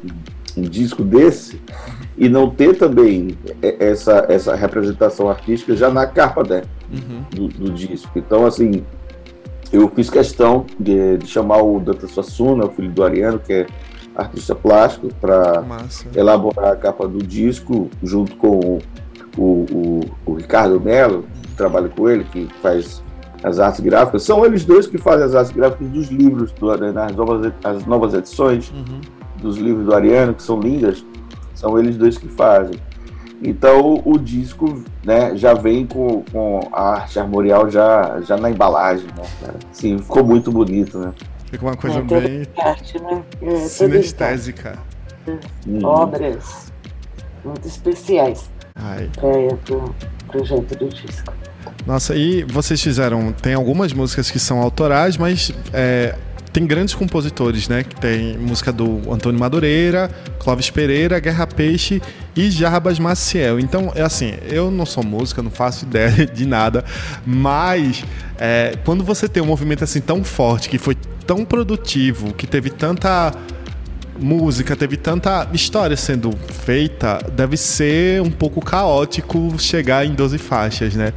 um, 0.57 0.63
disco 0.63 1.03
desse 1.03 1.61
e 2.17 2.31
não 2.31 2.49
ter 2.49 2.77
também 2.79 3.37
essa, 3.61 4.25
essa 4.29 4.55
representação 4.55 5.29
artística 5.29 5.77
já 5.77 5.91
na 5.91 6.07
capa 6.07 6.43
né, 6.43 6.63
uhum. 6.91 7.25
do, 7.31 7.49
do, 7.49 7.71
disco. 7.73 8.11
Então, 8.17 8.47
assim, 8.47 8.83
eu 9.71 9.87
fiz 9.89 10.09
questão 10.09 10.65
de, 10.81 11.19
de 11.19 11.27
chamar 11.27 11.63
o 11.63 11.79
Danta 11.79 12.07
Suassuna, 12.07 12.65
o 12.65 12.71
filho 12.71 12.91
do 12.91 13.05
Ariano, 13.05 13.39
que 13.39 13.53
é 13.53 13.67
artista 14.15 14.55
plástico, 14.55 15.09
para 15.21 15.63
elaborar 16.15 16.73
a 16.73 16.77
capa 16.77 17.07
do 17.07 17.19
disco, 17.19 17.91
junto 18.03 18.35
com 18.37 18.79
o, 19.37 19.43
o, 19.43 20.01
o 20.25 20.35
Ricardo 20.35 20.81
Melo, 20.81 21.27
que 21.43 21.55
trabalha 21.55 21.89
com 21.91 22.09
ele, 22.09 22.25
que 22.25 22.49
faz 22.63 23.03
as 23.43 23.59
artes 23.59 23.81
gráficas, 23.81 24.23
são 24.23 24.45
eles 24.45 24.65
dois 24.65 24.87
que 24.87 24.99
fazem 24.99 25.27
as 25.27 25.35
artes 25.35 25.53
gráficas 25.53 25.89
dos 25.89 26.09
livros, 26.09 26.53
do, 26.53 26.77
né, 26.77 26.93
nas 26.93 27.15
novas, 27.15 27.53
as 27.63 27.87
novas 27.87 28.15
edições 28.15 28.71
uhum. 28.71 29.01
dos 29.41 29.57
livros 29.57 29.87
do 29.87 29.95
Ariano, 29.95 30.35
que 30.35 30.43
são 30.43 30.61
lindas, 30.61 31.05
são 31.55 31.79
eles 31.79 31.97
dois 31.97 32.19
que 32.19 32.29
fazem. 32.29 32.79
Então 33.43 34.01
o, 34.05 34.19
disco 34.19 34.83
né, 35.05 35.37
já 35.37 35.53
vem 35.53 35.87
com, 35.87 36.23
com 36.33 36.61
a 36.73 36.95
arte 36.95 37.19
armorial 37.19 37.69
já, 37.69 38.21
já 38.23 38.37
na 38.37 38.51
embalagem, 38.51 39.07
né? 39.17 39.53
Sim, 39.73 39.99
ficou 39.99 40.25
muito 40.25 40.51
bonito, 40.51 40.99
né? 40.99 41.13
Fica 41.51 41.65
uma 41.65 41.77
coisa 41.77 41.99
é, 41.99 42.03
bem 42.03 42.47
arte, 42.59 43.01
né? 43.01 43.23
é, 43.43 43.57
sinestésica. 43.57 44.79
Hum. 45.29 45.85
Obras 45.85 46.73
muito 47.45 47.69
especiais 47.69 48.51
para 48.75 49.77
o 49.77 49.95
projeto 50.29 50.79
do 50.79 50.89
disco. 50.89 51.33
Nossa, 51.87 52.15
e 52.15 52.43
vocês 52.45 52.83
fizeram. 52.83 53.33
Tem 53.33 53.55
algumas 53.55 53.93
músicas 53.93 54.31
que 54.31 54.39
são 54.39 54.59
autorais, 54.59 55.17
mas 55.17 55.53
é, 55.73 56.17
tem 56.57 56.67
grandes 56.67 56.95
compositores, 56.95 57.69
né? 57.69 57.85
Que 57.85 57.95
tem 57.97 58.39
música 58.39 58.73
do 58.73 59.13
Antônio 59.13 59.39
Madureira, 59.39 60.11
Clóvis 60.39 60.71
Pereira, 60.71 61.21
Guerra 61.21 61.47
Peixe 61.47 62.01
e 62.35 62.51
Jarbas 62.51 62.99
Maciel. 62.99 63.61
Então, 63.61 63.93
é 63.95 64.01
assim, 64.01 64.35
eu 64.49 64.71
não 64.71 64.87
sou 64.87 65.05
música, 65.05 65.43
não 65.43 65.51
faço 65.51 65.85
ideia 65.85 66.25
de 66.27 66.47
nada, 66.47 66.83
mas 67.27 68.03
é, 68.39 68.75
quando 68.87 69.05
você 69.05 69.29
tem 69.29 69.43
um 69.43 69.47
movimento 69.47 69.85
assim 69.85 70.01
tão 70.01 70.25
forte, 70.25 70.71
que 70.71 70.79
foi 70.79 70.97
tão 71.27 71.45
produtivo, 71.45 72.33
que 72.33 72.47
teve 72.47 72.71
tanta 72.71 73.35
música, 74.19 74.75
teve 74.75 74.97
tanta 74.97 75.49
história 75.53 75.97
sendo 75.97 76.31
feita, 76.65 77.19
deve 77.33 77.57
ser 77.57 78.23
um 78.23 78.31
pouco 78.31 78.61
caótico 78.61 79.55
chegar 79.59 80.07
em 80.07 80.15
12 80.15 80.39
faixas, 80.39 80.95
né? 80.95 81.13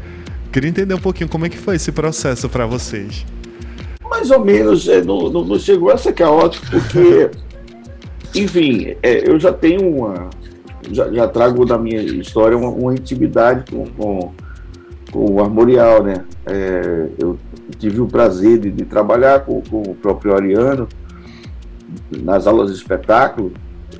Queria 0.52 0.70
entender 0.70 0.96
um 0.96 1.00
pouquinho 1.00 1.30
como 1.30 1.46
é 1.46 1.50
que 1.50 1.58
foi 1.58 1.76
esse 1.76 1.92
processo 1.92 2.50
para 2.50 2.66
vocês. 2.66 3.26
Mais 4.10 4.32
ou 4.32 4.44
menos, 4.44 4.88
é, 4.88 5.04
não, 5.04 5.30
não, 5.30 5.46
não, 5.46 5.60
chegou 5.60 5.92
a 5.92 5.98
ser 5.98 6.14
caótico, 6.14 6.66
porque, 6.72 7.30
enfim, 8.34 8.96
é, 9.04 9.30
eu 9.30 9.40
já 9.40 9.54
tenho 9.54 9.88
uma. 9.88 10.30
Já, 10.92 11.12
já, 11.12 11.28
trago 11.28 11.66
da 11.66 11.78
minha 11.78 12.02
história 12.02 12.58
uma, 12.58 12.70
uma 12.70 12.94
intimidade 12.94 13.70
com, 13.70 13.86
com, 13.86 14.34
com, 15.12 15.32
o 15.34 15.44
Armorial, 15.44 16.02
né? 16.02 16.26
É, 16.48 17.10
eu 17.20 17.38
tive 17.78 18.02
o 18.02 18.08
prazer 18.08 18.58
de, 18.58 18.72
de 18.72 18.86
trabalhar 18.86 19.42
com, 19.42 19.62
com, 19.62 19.84
o 19.84 19.94
próprio 19.94 20.34
Ariano 20.34 20.88
nas 22.24 22.48
aulas 22.48 22.72
de 22.72 22.78
espetáculo 22.78 23.54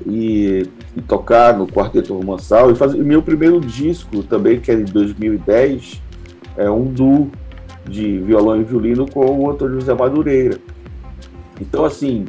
e, 0.04 0.66
e 0.96 1.02
tocar 1.02 1.56
no 1.56 1.68
Quarteto 1.68 2.12
Romançal 2.12 2.72
e 2.72 2.74
fazer 2.74 2.98
meu 2.98 3.22
primeiro 3.22 3.60
disco 3.60 4.24
também, 4.24 4.58
que 4.58 4.72
é 4.72 4.74
de 4.74 4.92
2010 4.92 6.09
é 6.56 6.70
um 6.70 6.84
duo 6.84 7.30
de 7.88 8.18
violão 8.18 8.60
e 8.60 8.64
violino 8.64 9.10
com 9.10 9.24
o 9.24 9.50
Antônio 9.50 9.80
José 9.80 9.94
Madureira. 9.94 10.58
Então, 11.60 11.84
assim, 11.84 12.26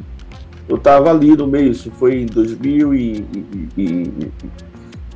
eu 0.68 0.76
estava 0.76 1.10
ali 1.10 1.36
no 1.36 1.46
meio, 1.46 1.70
isso 1.70 1.90
foi 1.90 2.22
em 2.22 2.26
2000 2.26 2.94
e, 2.94 3.26
e, 3.76 3.82
e, 3.82 4.30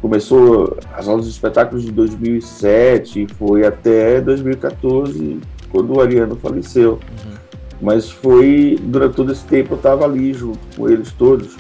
começou 0.01 0.79
as 0.95 1.09
aulas 1.09 1.27
de 1.27 1.31
espetáculos 1.33 1.85
de 1.85 1.93
2007 1.93 3.23
e 3.23 3.35
foi 3.35 3.67
até 3.67 4.21
2014, 4.21 5.39
quando 5.71 5.95
o 5.95 6.01
Ariano 6.01 6.37
faleceu. 6.37 6.93
Uhum. 6.93 7.37
Mas 7.81 8.11
foi, 8.11 8.79
durante 8.83 9.15
todo 9.15 9.33
esse 9.33 9.45
tempo, 9.45 9.75
eu 9.75 9.77
estava 9.77 10.05
ali 10.05 10.33
junto 10.33 10.59
com 10.77 10.89
eles 10.89 11.13
todos. 11.13 11.57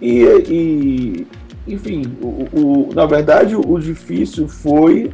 E, 0.00 0.22
e 0.48 1.26
enfim, 1.66 2.02
o, 2.22 2.48
o, 2.52 2.88
na 2.94 3.06
verdade, 3.06 3.54
o 3.56 3.78
difícil 3.78 4.48
foi 4.48 5.10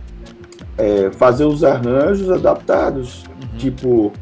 é, 0.78 1.10
fazer 1.12 1.44
os 1.44 1.64
arranjos 1.64 2.30
adaptados. 2.30 3.24
Uhum. 3.24 3.58
Tipo, 3.58 4.12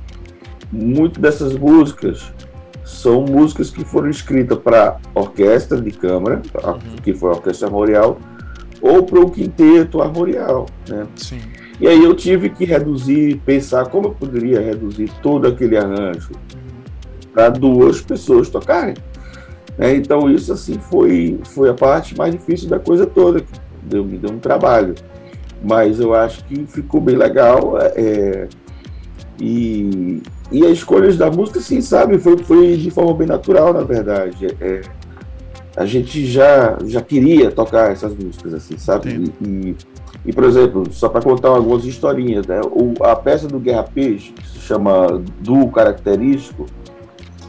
muito 0.71 1.21
dessas 1.21 1.56
músicas 1.56 2.32
são 2.85 3.23
músicas 3.23 3.71
que 3.71 3.85
foram 3.85 4.11
escritas 4.11 4.59
para 4.59 4.99
orquestra 5.14 5.80
de 5.80 5.90
câmara, 5.90 6.42
uhum. 6.64 6.97
que 7.02 7.12
foi 7.14 7.30
a 7.30 7.32
orquestra 7.35 7.68
armorial, 7.68 8.18
ou 8.80 9.02
para 9.02 9.21
o 9.21 9.30
quinteto 9.30 10.02
armorial, 10.02 10.66
né? 10.88 11.06
Sim. 11.16 11.40
E 11.80 11.88
aí 11.88 12.04
eu 12.04 12.14
tive 12.14 12.50
que 12.50 12.64
reduzir, 12.64 13.40
pensar 13.44 13.87
como 13.87 14.09
eu 14.09 14.12
poderia 14.12 14.61
reduzir 14.61 15.11
todo 15.23 15.49
aquele 15.49 15.76
arranjo 15.76 16.30
para 17.32 17.49
duas 17.49 18.00
pessoas 18.00 18.49
tocarem. 18.49 18.94
É, 19.78 19.94
então 19.94 20.30
isso 20.30 20.52
assim 20.52 20.78
foi, 20.78 21.40
foi 21.44 21.71
a 21.71 21.75
parte 21.75 22.16
mais 22.16 22.32
difícil 22.32 22.68
da 22.68 22.78
coisa 22.78 23.06
toda, 23.06 23.42
deu, 23.82 24.04
me 24.04 24.18
deu 24.18 24.30
um 24.30 24.38
trabalho. 24.38 24.94
Mas 25.62 26.00
eu 26.00 26.14
acho 26.14 26.45
que 26.45 26.66
ficou 26.66 27.00
bem 27.00 27.16
legal. 27.16 27.78
É, 27.78 28.49
e, 29.40 30.23
e 30.50 30.64
as 30.64 30.73
escolhas 30.73 31.16
da 31.16 31.31
música, 31.31 31.61
sim, 31.61 31.81
sabe, 31.81 32.19
foi, 32.19 32.38
foi 32.38 32.76
de 32.76 32.90
forma 32.90 33.14
bem 33.14 33.26
natural, 33.26 33.73
na 33.73 33.83
verdade. 33.83 34.49
É, 34.61 34.83
a 35.76 35.87
gente 35.87 36.26
já, 36.26 36.78
já 36.85 37.00
queria 37.00 37.50
tocar 37.50 37.90
essas 37.90 38.14
músicas, 38.14 38.54
assim, 38.54 38.76
sabe? 38.76 39.33
E, 39.40 39.47
e, 39.47 39.76
e, 40.26 40.33
por 40.33 40.45
exemplo, 40.45 40.92
só 40.92 41.09
para 41.09 41.23
contar 41.23 41.49
algumas 41.49 41.85
historinhas, 41.85 42.47
né? 42.47 42.61
O, 42.64 42.95
a 43.02 43.16
peça 43.16 43.49
do 43.49 43.59
Guerra 43.59 43.85
Peixe, 43.85 44.33
que 44.33 44.47
se 44.47 44.59
chama 44.59 45.23
Duo 45.40 45.71
Característico, 45.71 46.66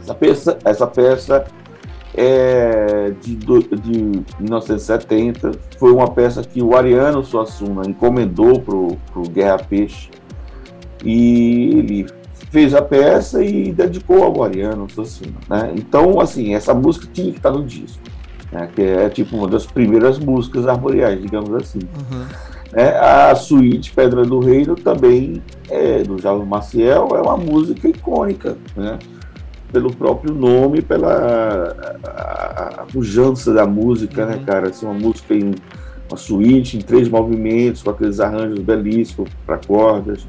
essa 0.02 0.14
peça, 0.14 0.58
essa 0.64 0.88
peça 0.88 1.46
é 2.16 3.14
de, 3.22 3.36
de 3.36 4.24
1970, 4.40 5.52
foi 5.78 5.92
uma 5.92 6.10
peça 6.10 6.44
que 6.44 6.62
o 6.62 6.76
Ariano 6.76 7.24
Suassuna 7.24 7.88
encomendou 7.88 8.60
para 8.60 8.76
o 8.76 9.30
Guerra 9.30 9.58
Peixe, 9.58 10.10
e 11.04 11.78
ele 11.78 12.06
fez 12.52 12.74
a 12.74 12.82
peça 12.82 13.44
e 13.44 13.72
dedicou 13.72 14.24
ao 14.24 14.44
Ariano 14.44 14.90
Suassuna, 14.90 15.40
né? 15.50 15.74
Então, 15.76 16.20
assim, 16.20 16.54
essa 16.54 16.74
música 16.74 17.08
tinha 17.12 17.32
que 17.32 17.38
estar 17.38 17.52
no 17.52 17.64
disco 17.64 18.00
né, 18.54 18.70
que 18.74 18.82
é 18.82 19.10
tipo 19.10 19.36
uma 19.36 19.48
das 19.48 19.66
primeiras 19.66 20.20
músicas 20.20 20.68
armoriais, 20.68 21.20
digamos 21.20 21.54
assim. 21.56 21.80
Uhum. 21.80 22.26
É, 22.72 22.98
a 22.98 23.36
suíte 23.36 23.92
Pedra 23.92 24.24
do 24.24 24.40
Reino 24.40 24.76
também 24.76 25.42
é 25.70 26.04
do 26.04 26.20
Javo 26.20 26.46
Maciel, 26.46 27.10
é 27.16 27.22
uma 27.22 27.38
música 27.38 27.88
icônica, 27.88 28.58
né? 28.76 28.98
Pelo 29.74 29.94
próprio 29.94 30.34
nome, 30.34 30.82
pela 30.82 31.76
a, 32.06 32.82
a 32.82 32.86
pujança 32.86 33.54
da 33.54 33.66
música, 33.66 34.26
né, 34.26 34.36
uhum. 34.36 34.40
né, 34.40 34.46
cara? 34.46 34.70
Assim, 34.70 34.86
uma 34.86 34.94
música 34.94 35.34
em 35.34 35.54
uma 36.10 36.18
suíte 36.18 36.78
em 36.78 36.82
três 36.82 37.10
movimentos, 37.10 37.82
com 37.82 37.90
aqueles 37.90 38.20
arranjos 38.20 38.60
belíssimos 38.60 39.30
para 39.46 39.58
cordas. 39.58 40.26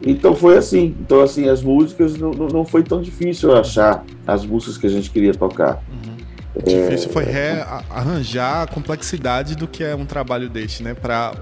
Então 0.00 0.34
foi 0.34 0.56
assim. 0.56 0.96
Então, 1.00 1.20
assim, 1.20 1.48
as 1.48 1.62
músicas 1.62 2.16
não, 2.16 2.30
não 2.30 2.64
foi 2.64 2.82
tão 2.82 3.02
difícil 3.02 3.54
achar 3.56 4.04
as 4.26 4.46
músicas 4.46 4.78
que 4.78 4.86
a 4.86 4.90
gente 4.90 5.10
queria 5.10 5.34
tocar. 5.34 5.82
Uhum. 5.90 6.16
Difícil 6.64 7.10
foi 7.10 7.24
rearranjar 7.24 8.62
a 8.62 8.66
complexidade 8.66 9.54
do 9.54 9.68
que 9.68 9.84
é 9.84 9.94
um 9.94 10.06
trabalho 10.06 10.48
deste, 10.48 10.82
né? 10.82 10.94
Para 10.94 11.34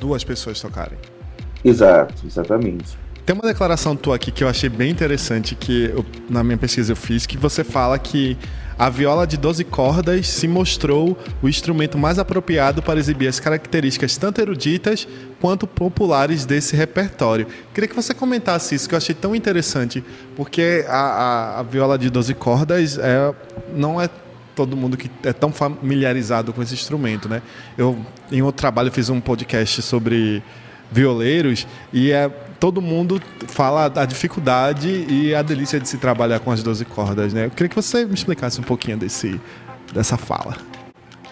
duas 0.00 0.24
pessoas 0.24 0.60
tocarem. 0.60 0.98
Exato, 1.64 2.26
exatamente. 2.26 2.98
Tem 3.24 3.34
uma 3.34 3.46
declaração 3.46 3.94
tua 3.94 4.16
aqui 4.16 4.32
que 4.32 4.42
eu 4.42 4.48
achei 4.48 4.68
bem 4.68 4.90
interessante, 4.90 5.54
que 5.54 5.84
eu, 5.84 6.04
na 6.28 6.42
minha 6.42 6.58
pesquisa 6.58 6.92
eu 6.92 6.96
fiz, 6.96 7.24
que 7.24 7.36
você 7.36 7.62
fala 7.62 7.96
que 7.96 8.36
a 8.76 8.90
viola 8.90 9.24
de 9.28 9.36
12 9.36 9.62
cordas 9.64 10.26
se 10.26 10.48
mostrou 10.48 11.16
o 11.40 11.48
instrumento 11.48 11.96
mais 11.96 12.18
apropriado 12.18 12.82
para 12.82 12.98
exibir 12.98 13.28
as 13.28 13.38
características 13.38 14.16
tanto 14.16 14.40
eruditas 14.40 15.06
quanto 15.40 15.68
populares 15.68 16.44
desse 16.44 16.74
repertório. 16.74 17.46
Queria 17.72 17.86
que 17.86 17.94
você 17.94 18.12
comentasse 18.12 18.74
isso, 18.74 18.88
que 18.88 18.94
eu 18.94 18.98
achei 18.98 19.14
tão 19.14 19.36
interessante, 19.36 20.02
porque 20.34 20.84
a, 20.88 20.96
a, 20.96 21.60
a 21.60 21.62
viola 21.62 21.96
de 21.96 22.10
12 22.10 22.34
cordas 22.34 22.98
é, 22.98 23.32
não 23.72 24.00
é 24.00 24.10
todo 24.56 24.76
mundo 24.76 24.96
que 24.96 25.08
é 25.22 25.32
tão 25.32 25.52
familiarizado 25.52 26.52
com 26.52 26.60
esse 26.60 26.74
instrumento, 26.74 27.28
né? 27.28 27.40
Eu 27.78 27.96
em 28.32 28.42
outro 28.42 28.58
trabalho 28.58 28.90
fiz 28.90 29.08
um 29.08 29.20
podcast 29.20 29.80
sobre 29.80 30.42
violeiros 30.90 31.66
e 31.92 32.10
é 32.10 32.30
todo 32.62 32.80
mundo 32.80 33.20
fala 33.48 33.90
a 33.92 34.04
dificuldade 34.04 34.88
e 35.08 35.34
a 35.34 35.42
delícia 35.42 35.80
de 35.80 35.88
se 35.88 35.98
trabalhar 35.98 36.38
com 36.38 36.52
as 36.52 36.62
12 36.62 36.84
cordas, 36.84 37.34
né? 37.34 37.46
Eu 37.46 37.50
queria 37.50 37.68
que 37.68 37.74
você 37.74 38.04
me 38.04 38.14
explicasse 38.14 38.60
um 38.60 38.62
pouquinho 38.62 38.96
desse 38.96 39.40
dessa 39.92 40.16
fala. 40.16 40.56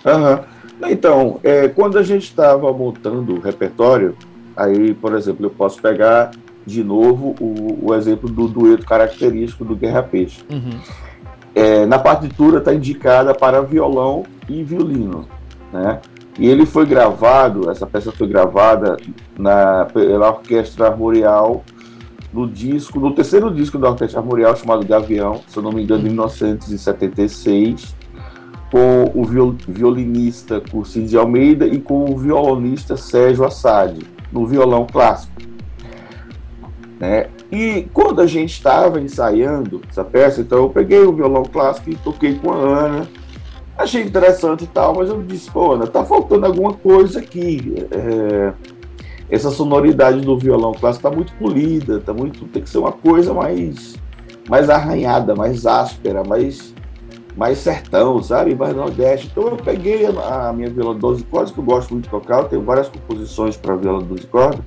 Uhum. 0.04 0.88
Então, 0.90 1.38
é, 1.44 1.68
quando 1.68 1.98
a 1.98 2.02
gente 2.02 2.24
estava 2.24 2.72
montando 2.72 3.36
o 3.36 3.40
repertório, 3.40 4.16
aí, 4.56 4.92
por 4.92 5.14
exemplo, 5.14 5.46
eu 5.46 5.50
posso 5.50 5.80
pegar 5.80 6.32
de 6.66 6.82
novo 6.82 7.36
o, 7.40 7.86
o 7.88 7.94
exemplo 7.94 8.28
do 8.28 8.48
dueto 8.48 8.84
característico 8.84 9.64
do 9.64 9.76
Guerra 9.76 10.02
Peixe. 10.02 10.42
Uhum 10.50 10.80
é, 11.54 11.84
na 11.86 11.98
partitura 11.98 12.58
está 12.58 12.72
indicada 12.74 13.34
para 13.34 13.60
violão 13.60 14.24
e 14.48 14.62
violino, 14.62 15.26
né? 15.72 16.00
E 16.40 16.48
ele 16.48 16.64
foi 16.64 16.86
gravado, 16.86 17.70
essa 17.70 17.86
peça 17.86 18.10
foi 18.10 18.26
gravada 18.26 18.96
na, 19.38 19.84
pela 19.84 20.30
Orquestra 20.30 20.86
Armorial 20.86 21.62
no 22.32 22.48
disco, 22.48 22.98
no 22.98 23.14
terceiro 23.14 23.52
disco 23.52 23.76
da 23.76 23.90
Orquestra 23.90 24.20
Armorial, 24.20 24.56
chamado 24.56 24.86
Gavião, 24.86 25.42
se 25.46 25.58
eu 25.58 25.62
não 25.62 25.70
me 25.70 25.82
engano, 25.82 26.00
em 26.00 26.10
1976, 26.10 27.94
com 28.70 29.12
o 29.14 29.22
viol, 29.22 29.54
violinista 29.68 30.62
Cursinho 30.62 31.06
de 31.06 31.18
Almeida 31.18 31.66
e 31.66 31.78
com 31.78 32.10
o 32.10 32.16
violonista 32.16 32.96
Sérgio 32.96 33.44
Assad, 33.44 33.98
no 34.32 34.46
violão 34.46 34.86
clássico. 34.90 35.34
Né? 36.98 37.28
E 37.52 37.86
quando 37.92 38.22
a 38.22 38.26
gente 38.26 38.54
estava 38.54 38.98
ensaiando 38.98 39.82
essa 39.90 40.04
peça, 40.04 40.40
então 40.40 40.56
eu 40.56 40.70
peguei 40.70 41.00
o 41.00 41.12
violão 41.12 41.42
clássico 41.42 41.90
e 41.90 41.96
toquei 41.96 42.36
com 42.36 42.50
a 42.50 42.56
Ana. 42.56 43.08
Achei 43.80 44.02
interessante 44.02 44.64
e 44.64 44.66
tal, 44.66 44.94
mas 44.94 45.08
eu 45.08 45.22
disse, 45.22 45.50
pô, 45.50 45.72
Ana, 45.72 45.86
tá 45.86 46.04
faltando 46.04 46.44
alguma 46.44 46.74
coisa 46.74 47.18
aqui. 47.18 47.86
É, 47.90 48.52
essa 49.30 49.50
sonoridade 49.50 50.20
do 50.20 50.38
violão 50.38 50.72
clássico 50.72 51.08
tá 51.08 51.16
muito 51.16 51.32
polida, 51.34 51.98
tá 51.98 52.12
muito, 52.12 52.44
tem 52.46 52.62
que 52.62 52.68
ser 52.68 52.76
uma 52.76 52.92
coisa 52.92 53.32
mais, 53.32 53.96
mais 54.50 54.68
arranhada, 54.68 55.34
mais 55.34 55.64
áspera, 55.64 56.22
mais, 56.22 56.74
mais 57.34 57.56
sertão, 57.56 58.22
sabe? 58.22 58.54
Mais 58.54 58.76
nordeste. 58.76 59.28
Então 59.32 59.48
eu 59.48 59.56
peguei 59.56 60.04
a, 60.04 60.50
a 60.50 60.52
minha 60.52 60.68
viola 60.68 60.94
12 60.94 61.24
cordas, 61.24 61.50
que 61.50 61.58
eu 61.58 61.64
gosto 61.64 61.92
muito 61.92 62.04
de 62.04 62.10
tocar, 62.10 62.40
eu 62.40 62.48
tenho 62.48 62.62
várias 62.62 62.88
composições 62.88 63.56
para 63.56 63.76
viola 63.76 64.02
12 64.02 64.26
cordas. 64.26 64.60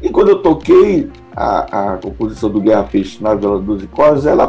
E 0.00 0.08
quando 0.08 0.28
eu 0.28 0.40
toquei 0.40 1.10
a, 1.36 1.92
a 1.94 1.96
composição 1.98 2.48
do 2.48 2.60
Guerra 2.60 2.84
Peixe 2.84 3.22
na 3.22 3.34
Vela 3.34 3.60
12 3.60 3.86
Cordas, 3.88 4.26
ela, 4.26 4.48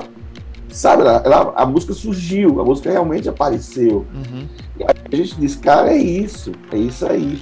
sabe, 0.70 1.02
ela, 1.02 1.22
ela, 1.26 1.54
a 1.56 1.66
música 1.66 1.94
surgiu, 1.94 2.60
a 2.60 2.64
música 2.64 2.92
realmente 2.92 3.28
apareceu. 3.30 4.06
Uhum. 4.14 4.48
E 4.80 4.84
a 4.84 5.16
gente 5.16 5.40
disse, 5.40 5.58
cara, 5.58 5.92
é 5.92 5.98
isso, 5.98 6.52
é 6.72 6.78
isso 6.78 7.06
aí. 7.06 7.42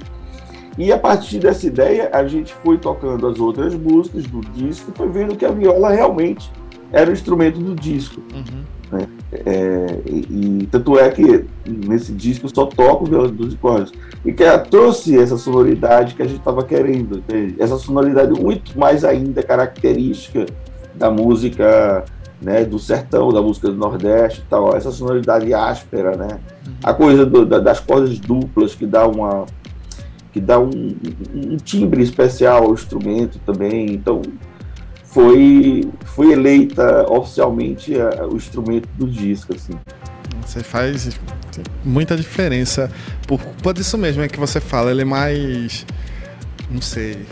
E 0.76 0.92
a 0.92 0.98
partir 0.98 1.40
dessa 1.40 1.66
ideia, 1.66 2.08
a 2.12 2.26
gente 2.26 2.54
foi 2.62 2.78
tocando 2.78 3.26
as 3.26 3.40
outras 3.40 3.74
músicas 3.74 4.24
do 4.24 4.40
disco 4.40 4.92
e 4.94 4.96
foi 4.96 5.08
vendo 5.08 5.36
que 5.36 5.44
a 5.44 5.50
viola 5.50 5.90
realmente 5.90 6.50
era 6.92 7.10
o 7.10 7.12
instrumento 7.12 7.58
do 7.58 7.74
disco. 7.74 8.22
Uhum. 8.32 8.64
Né? 8.92 9.06
É, 9.32 10.00
e, 10.06 10.60
e, 10.62 10.66
tanto 10.70 10.98
é 10.98 11.10
que 11.10 11.44
nesse 11.66 12.12
disco 12.12 12.46
eu 12.46 12.54
só 12.54 12.64
toco 12.64 13.06
viola 13.06 13.28
de 13.28 13.34
12 13.34 13.56
cordas. 13.56 13.92
E 14.24 14.32
que 14.32 14.44
ela 14.44 14.58
trouxe 14.58 15.18
essa 15.18 15.36
sonoridade 15.36 16.14
que 16.14 16.22
a 16.22 16.26
gente 16.26 16.38
estava 16.38 16.62
querendo. 16.62 17.22
Né? 17.28 17.54
Essa 17.58 17.76
sonoridade 17.76 18.40
muito 18.40 18.78
mais 18.78 19.04
ainda 19.04 19.42
característica 19.42 20.46
da 20.94 21.10
música 21.10 22.04
né, 22.40 22.64
do 22.64 22.78
sertão, 22.78 23.32
da 23.32 23.42
música 23.42 23.68
do 23.68 23.74
Nordeste 23.74 24.40
e 24.40 24.50
tal. 24.50 24.76
Essa 24.76 24.90
sonoridade 24.90 25.52
áspera, 25.52 26.16
né? 26.16 26.38
A 26.82 26.94
coisa 26.94 27.26
do, 27.26 27.44
da, 27.44 27.58
das 27.58 27.80
cordas 27.80 28.18
duplas 28.18 28.74
que 28.74 28.86
dá 28.86 29.06
uma 29.06 29.46
que 30.32 30.40
dá 30.40 30.58
um, 30.58 30.70
um 31.34 31.56
timbre 31.56 32.02
especial 32.02 32.64
ao 32.64 32.74
instrumento 32.74 33.40
também. 33.40 33.92
Então, 33.92 34.20
foi, 35.04 35.88
foi 36.04 36.32
eleita 36.32 37.10
oficialmente 37.10 37.98
a, 37.98 38.26
o 38.26 38.36
instrumento 38.36 38.88
do 38.96 39.06
disco, 39.08 39.54
assim. 39.54 39.72
Você 40.44 40.62
faz 40.62 41.18
muita 41.84 42.16
diferença 42.16 42.90
por 43.26 43.40
culpa 43.40 43.74
disso 43.74 43.98
mesmo, 43.98 44.22
é 44.22 44.28
que 44.28 44.38
você 44.38 44.60
fala, 44.60 44.90
ele 44.90 45.02
é 45.02 45.04
mais, 45.04 45.84
não 46.70 46.80
sei, 46.80 47.26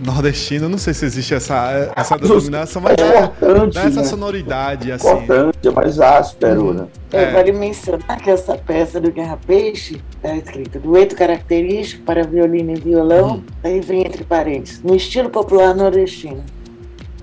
nordestino, 0.00 0.68
não 0.68 0.78
sei 0.78 0.94
se 0.94 1.04
existe 1.04 1.34
essa, 1.34 1.92
essa 1.94 2.16
denominação, 2.18 2.82
mas 2.82 2.96
é, 2.98 3.66
dá 3.72 3.82
essa 3.84 4.00
né? 4.00 4.04
sonoridade, 4.04 4.92
assim. 4.92 5.08
Importante, 5.08 5.68
é 5.68 5.70
mais 5.70 6.00
áspero, 6.00 6.74
né? 6.74 6.86
É, 7.12 7.32
vale 7.32 7.52
mencionar 7.52 8.20
que 8.20 8.30
essa 8.30 8.56
peça 8.56 9.00
do 9.00 9.12
Guerra 9.12 9.38
Peixe 9.46 10.00
está 10.16 10.34
escrita 10.36 10.80
dueto 10.80 11.14
característico 11.14 12.02
para 12.04 12.24
violino 12.24 12.72
e 12.72 12.80
violão, 12.80 13.36
hum. 13.36 13.42
aí 13.62 13.80
vem 13.80 14.04
entre 14.04 14.24
parênteses, 14.24 14.82
no 14.82 14.96
estilo 14.96 15.30
popular 15.30 15.74
nordestino 15.74 16.42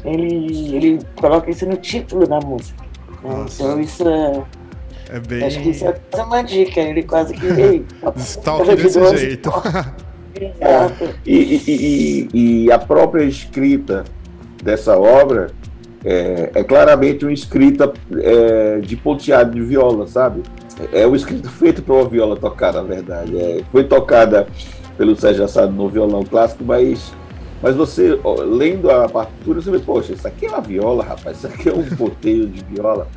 ele, 0.04 0.76
ele 0.76 1.00
coloca 1.16 1.50
isso 1.50 1.66
no 1.66 1.78
título 1.78 2.28
da 2.28 2.40
música. 2.40 2.84
Né? 3.24 3.46
Então 3.54 3.80
isso 3.80 4.08
é. 4.08 4.44
É 5.10 5.20
bem... 5.20 5.44
Acho 5.44 5.60
que 5.60 5.70
isso 5.70 5.86
é 5.86 6.24
uma 6.24 6.42
dica, 6.42 6.80
ele 6.80 7.04
quase 7.04 7.34
que. 7.34 7.86
Stalk 8.18 8.66
desse 8.76 9.18
jeito. 9.18 9.52
Exato. 10.42 11.10
E, 11.26 11.36
e, 11.36 11.62
e, 11.68 12.30
e, 12.66 12.72
a 12.72 12.80
própria 12.80 13.24
escrita 13.24 14.04
dessa 14.64 14.98
obra 14.98 15.52
é, 16.04 16.52
é 16.56 16.64
claramente 16.64 17.26
uma 17.26 17.34
escrita 17.34 17.94
é, 18.18 18.80
de 18.80 18.96
ponteado 18.96 19.52
de 19.52 19.62
viola, 19.62 20.08
sabe? 20.08 20.42
É 20.92 21.06
uma 21.06 21.16
escrita 21.16 21.50
feita 21.50 21.82
para 21.82 21.94
uma 21.94 22.10
viola 22.10 22.36
tocar, 22.36 22.74
na 22.74 22.82
verdade. 22.82 23.38
É, 23.38 23.62
foi 23.72 23.84
tocada 23.84 24.48
pelo 24.98 25.16
Sérgio 25.16 25.44
Assado 25.44 25.72
no 25.72 25.88
violão 25.88 26.24
clássico, 26.24 26.64
mas, 26.64 27.14
mas 27.62 27.76
você, 27.76 28.20
ó, 28.24 28.42
lendo 28.42 28.90
a 28.90 29.08
partitura, 29.08 29.62
você 29.62 29.70
vê, 29.70 29.80
poxa, 29.80 30.14
isso 30.14 30.28
aqui 30.28 30.48
é 30.48 30.50
uma 30.50 30.62
viola, 30.62 31.04
rapaz, 31.04 31.38
isso 31.38 31.48
aqui 31.48 31.70
é 31.70 31.74
um 31.74 31.84
poteio 31.96 32.48
de 32.48 32.64
viola. 32.64 33.08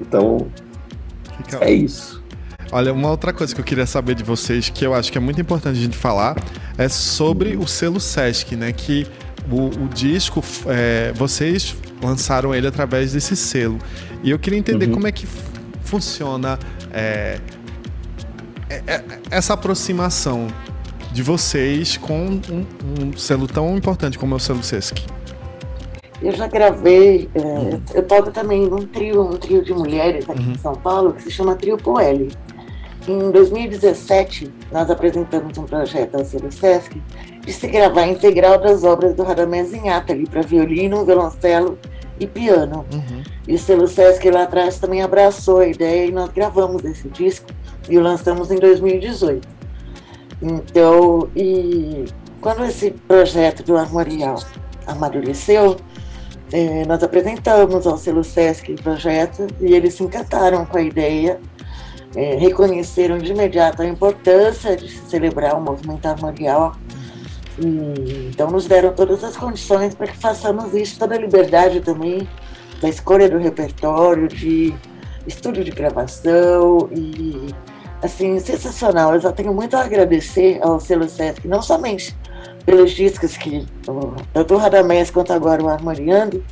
Então, 0.00 0.48
é 1.60 1.70
isso. 1.70 2.25
Olha, 2.72 2.92
uma 2.92 3.10
outra 3.10 3.32
coisa 3.32 3.54
que 3.54 3.60
eu 3.60 3.64
queria 3.64 3.86
saber 3.86 4.14
de 4.14 4.24
vocês, 4.24 4.68
que 4.68 4.84
eu 4.84 4.92
acho 4.92 5.12
que 5.12 5.18
é 5.18 5.20
muito 5.20 5.40
importante 5.40 5.78
a 5.78 5.80
gente 5.80 5.96
falar, 5.96 6.36
é 6.76 6.88
sobre 6.88 7.56
o 7.56 7.66
selo 7.66 8.00
Sesc, 8.00 8.56
né? 8.56 8.72
Que 8.72 9.06
o, 9.50 9.66
o 9.66 9.88
disco, 9.88 10.42
é, 10.66 11.12
vocês 11.14 11.76
lançaram 12.02 12.54
ele 12.54 12.66
através 12.66 13.12
desse 13.12 13.36
selo. 13.36 13.78
E 14.22 14.30
eu 14.30 14.38
queria 14.38 14.58
entender 14.58 14.86
uhum. 14.86 14.94
como 14.94 15.06
é 15.06 15.12
que 15.12 15.26
funciona 15.82 16.58
é, 16.92 17.38
é, 18.68 18.82
é, 18.86 19.04
essa 19.30 19.54
aproximação 19.54 20.48
de 21.12 21.22
vocês 21.22 21.96
com 21.96 22.26
um, 22.26 22.66
um, 23.00 23.16
selo 23.16 23.46
tão 23.46 23.76
importante 23.76 24.18
como 24.18 24.34
é 24.34 24.36
o 24.36 24.40
selo 24.40 24.62
Sesc. 24.62 25.06
Eu 26.20 26.32
já 26.32 26.48
gravei, 26.48 27.28
é, 27.34 27.38
uhum. 27.38 27.80
eu 27.94 28.02
toco 28.02 28.30
também 28.30 28.66
num 28.66 28.86
trio, 28.86 29.22
um 29.22 29.36
trio 29.36 29.62
de 29.62 29.72
mulheres 29.72 30.28
aqui 30.28 30.42
uhum. 30.42 30.52
em 30.52 30.58
São 30.58 30.74
Paulo 30.74 31.12
que 31.12 31.22
se 31.22 31.30
chama 31.30 31.54
Trio 31.54 31.76
Poeli. 31.76 32.32
Em 33.08 33.30
2017, 33.30 34.52
nós 34.72 34.90
apresentamos 34.90 35.56
um 35.56 35.62
projeto 35.62 36.16
ao 36.16 36.24
Sesc 36.24 37.00
de 37.40 37.52
se 37.52 37.68
gravar 37.68 38.06
integral 38.08 38.58
das 38.58 38.82
obras 38.82 39.14
do 39.14 39.22
Radamés 39.22 39.72
Inhata 39.72 40.12
ali 40.12 40.26
para 40.26 40.42
violino, 40.42 41.04
violoncelo 41.04 41.78
e 42.18 42.26
piano. 42.26 42.84
Uhum. 42.92 43.22
E 43.46 43.54
o 43.54 43.58
Selo 43.58 43.86
Sesc 43.86 44.28
lá 44.28 44.42
atrás 44.42 44.80
também 44.80 45.02
abraçou 45.02 45.60
a 45.60 45.68
ideia 45.68 46.06
e 46.06 46.12
nós 46.12 46.30
gravamos 46.30 46.84
esse 46.84 47.08
disco 47.08 47.46
e 47.88 47.96
o 47.96 48.00
lançamos 48.00 48.50
em 48.50 48.56
2018. 48.56 49.46
Então, 50.42 51.28
e 51.36 52.06
quando 52.40 52.64
esse 52.64 52.90
projeto 52.90 53.62
do 53.62 53.76
Armorial 53.76 54.36
amadureceu, 54.84 55.76
é, 56.52 56.84
nós 56.86 57.02
apresentamos 57.04 57.86
ao 57.86 57.96
Selo 57.96 58.24
Sesc 58.24 58.72
o 58.72 58.82
projeto 58.82 59.46
e 59.60 59.74
eles 59.74 59.94
se 59.94 60.02
encantaram 60.02 60.66
com 60.66 60.76
a 60.76 60.82
ideia 60.82 61.40
é, 62.16 62.34
reconheceram 62.36 63.18
de 63.18 63.32
imediato 63.32 63.82
a 63.82 63.86
importância 63.86 64.76
de 64.76 64.88
se 64.88 65.08
celebrar 65.08 65.56
o 65.56 65.60
movimento 65.60 66.06
armorial 66.06 66.74
e, 67.58 68.30
então 68.32 68.50
nos 68.50 68.66
deram 68.66 68.92
todas 68.92 69.22
as 69.22 69.36
condições 69.36 69.94
para 69.94 70.06
que 70.08 70.16
façamos 70.16 70.74
isso, 70.74 70.98
toda 70.98 71.14
a 71.14 71.18
liberdade 71.18 71.80
também 71.80 72.26
da 72.80 72.88
escolha 72.88 73.28
do 73.28 73.38
repertório, 73.38 74.28
de 74.28 74.74
estúdio 75.26 75.64
de 75.64 75.70
gravação. 75.70 76.88
E 76.92 77.54
assim, 78.02 78.38
sensacional. 78.40 79.14
Eu 79.14 79.20
já 79.20 79.32
tenho 79.32 79.52
muito 79.52 79.76
a 79.76 79.82
agradecer 79.82 80.58
ao 80.62 80.80
Selo 80.80 81.08
Sesc, 81.08 81.46
não 81.46 81.62
somente 81.62 82.16
pelos 82.64 82.90
discos 82.90 83.36
que 83.36 83.66
tanto 84.32 84.54
o 84.54 84.56
Radamés 84.56 85.10
quanto 85.10 85.32
agora 85.32 85.62
o 85.62 85.68
Armoriando 85.68 86.44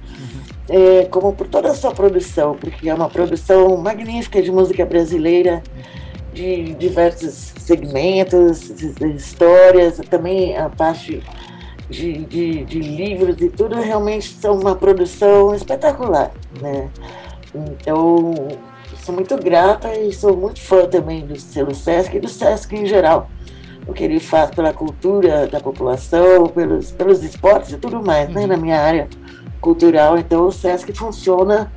é, 0.68 1.04
como 1.06 1.32
por 1.32 1.46
toda 1.48 1.70
a 1.70 1.74
sua 1.74 1.92
produção, 1.92 2.56
porque 2.56 2.88
é 2.88 2.94
uma 2.94 3.08
produção 3.08 3.76
magnífica 3.76 4.40
de 4.40 4.50
música 4.50 4.84
brasileira, 4.84 5.62
de 6.32 6.74
diversos 6.74 7.52
segmentos, 7.58 8.70
histórias, 9.14 9.98
também 10.10 10.56
a 10.56 10.68
parte 10.68 11.22
de, 11.88 12.24
de, 12.24 12.64
de, 12.64 12.80
livros 12.80 13.36
e 13.40 13.48
tudo, 13.48 13.76
realmente 13.76 14.28
são 14.28 14.58
uma 14.58 14.74
produção 14.74 15.54
espetacular, 15.54 16.32
né? 16.60 16.90
Então, 17.54 18.34
sou 19.04 19.14
muito 19.14 19.36
grata 19.36 19.94
e 19.94 20.12
sou 20.12 20.36
muito 20.36 20.60
fã 20.60 20.86
também 20.86 21.24
do 21.24 21.38
selo 21.38 21.74
Sesc 21.74 22.16
e 22.16 22.20
do 22.20 22.28
Sesc 22.28 22.74
em 22.74 22.86
geral, 22.86 23.30
o 23.86 23.92
que 23.92 24.02
ele 24.02 24.18
faz 24.18 24.50
pela 24.50 24.72
cultura 24.72 25.46
da 25.46 25.60
população, 25.60 26.48
pelos, 26.48 26.90
pelos 26.90 27.22
esportes 27.22 27.72
e 27.72 27.76
tudo 27.76 28.02
mais, 28.02 28.28
né, 28.30 28.46
na 28.46 28.56
minha 28.56 28.80
área 28.80 29.08
cultural. 29.64 30.18
Então, 30.18 30.46
o 30.46 30.52
SESC 30.52 30.92
funciona, 30.92 31.72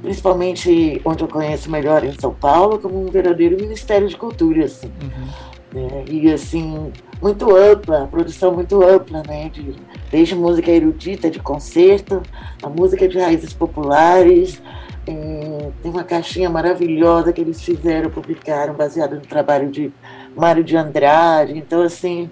principalmente 0.00 1.02
onde 1.04 1.24
eu 1.24 1.28
conheço 1.28 1.68
melhor, 1.68 2.04
em 2.04 2.12
São 2.12 2.32
Paulo, 2.32 2.78
como 2.78 3.04
um 3.04 3.10
verdadeiro 3.10 3.56
Ministério 3.56 4.08
de 4.08 4.16
Cultura. 4.16 4.66
Assim. 4.66 4.86
Uhum. 5.02 5.82
Né? 5.82 6.04
E, 6.08 6.32
assim, 6.32 6.92
muito 7.20 7.54
ampla, 7.54 8.06
produção 8.06 8.52
muito 8.52 8.80
ampla, 8.80 9.24
né? 9.26 9.48
De, 9.48 9.74
desde 10.08 10.36
música 10.36 10.70
erudita, 10.70 11.28
de 11.28 11.40
concerto, 11.40 12.22
a 12.62 12.68
música 12.68 13.08
de 13.08 13.18
raízes 13.18 13.52
populares. 13.52 14.62
É, 15.04 15.70
tem 15.82 15.90
uma 15.90 16.04
caixinha 16.04 16.48
maravilhosa 16.48 17.32
que 17.32 17.40
eles 17.40 17.60
fizeram, 17.60 18.08
publicaram, 18.08 18.72
baseada 18.72 19.16
no 19.16 19.22
trabalho 19.22 19.68
de 19.68 19.92
Mário 20.36 20.62
de 20.62 20.76
Andrade. 20.76 21.58
Então, 21.58 21.82
assim, 21.82 22.30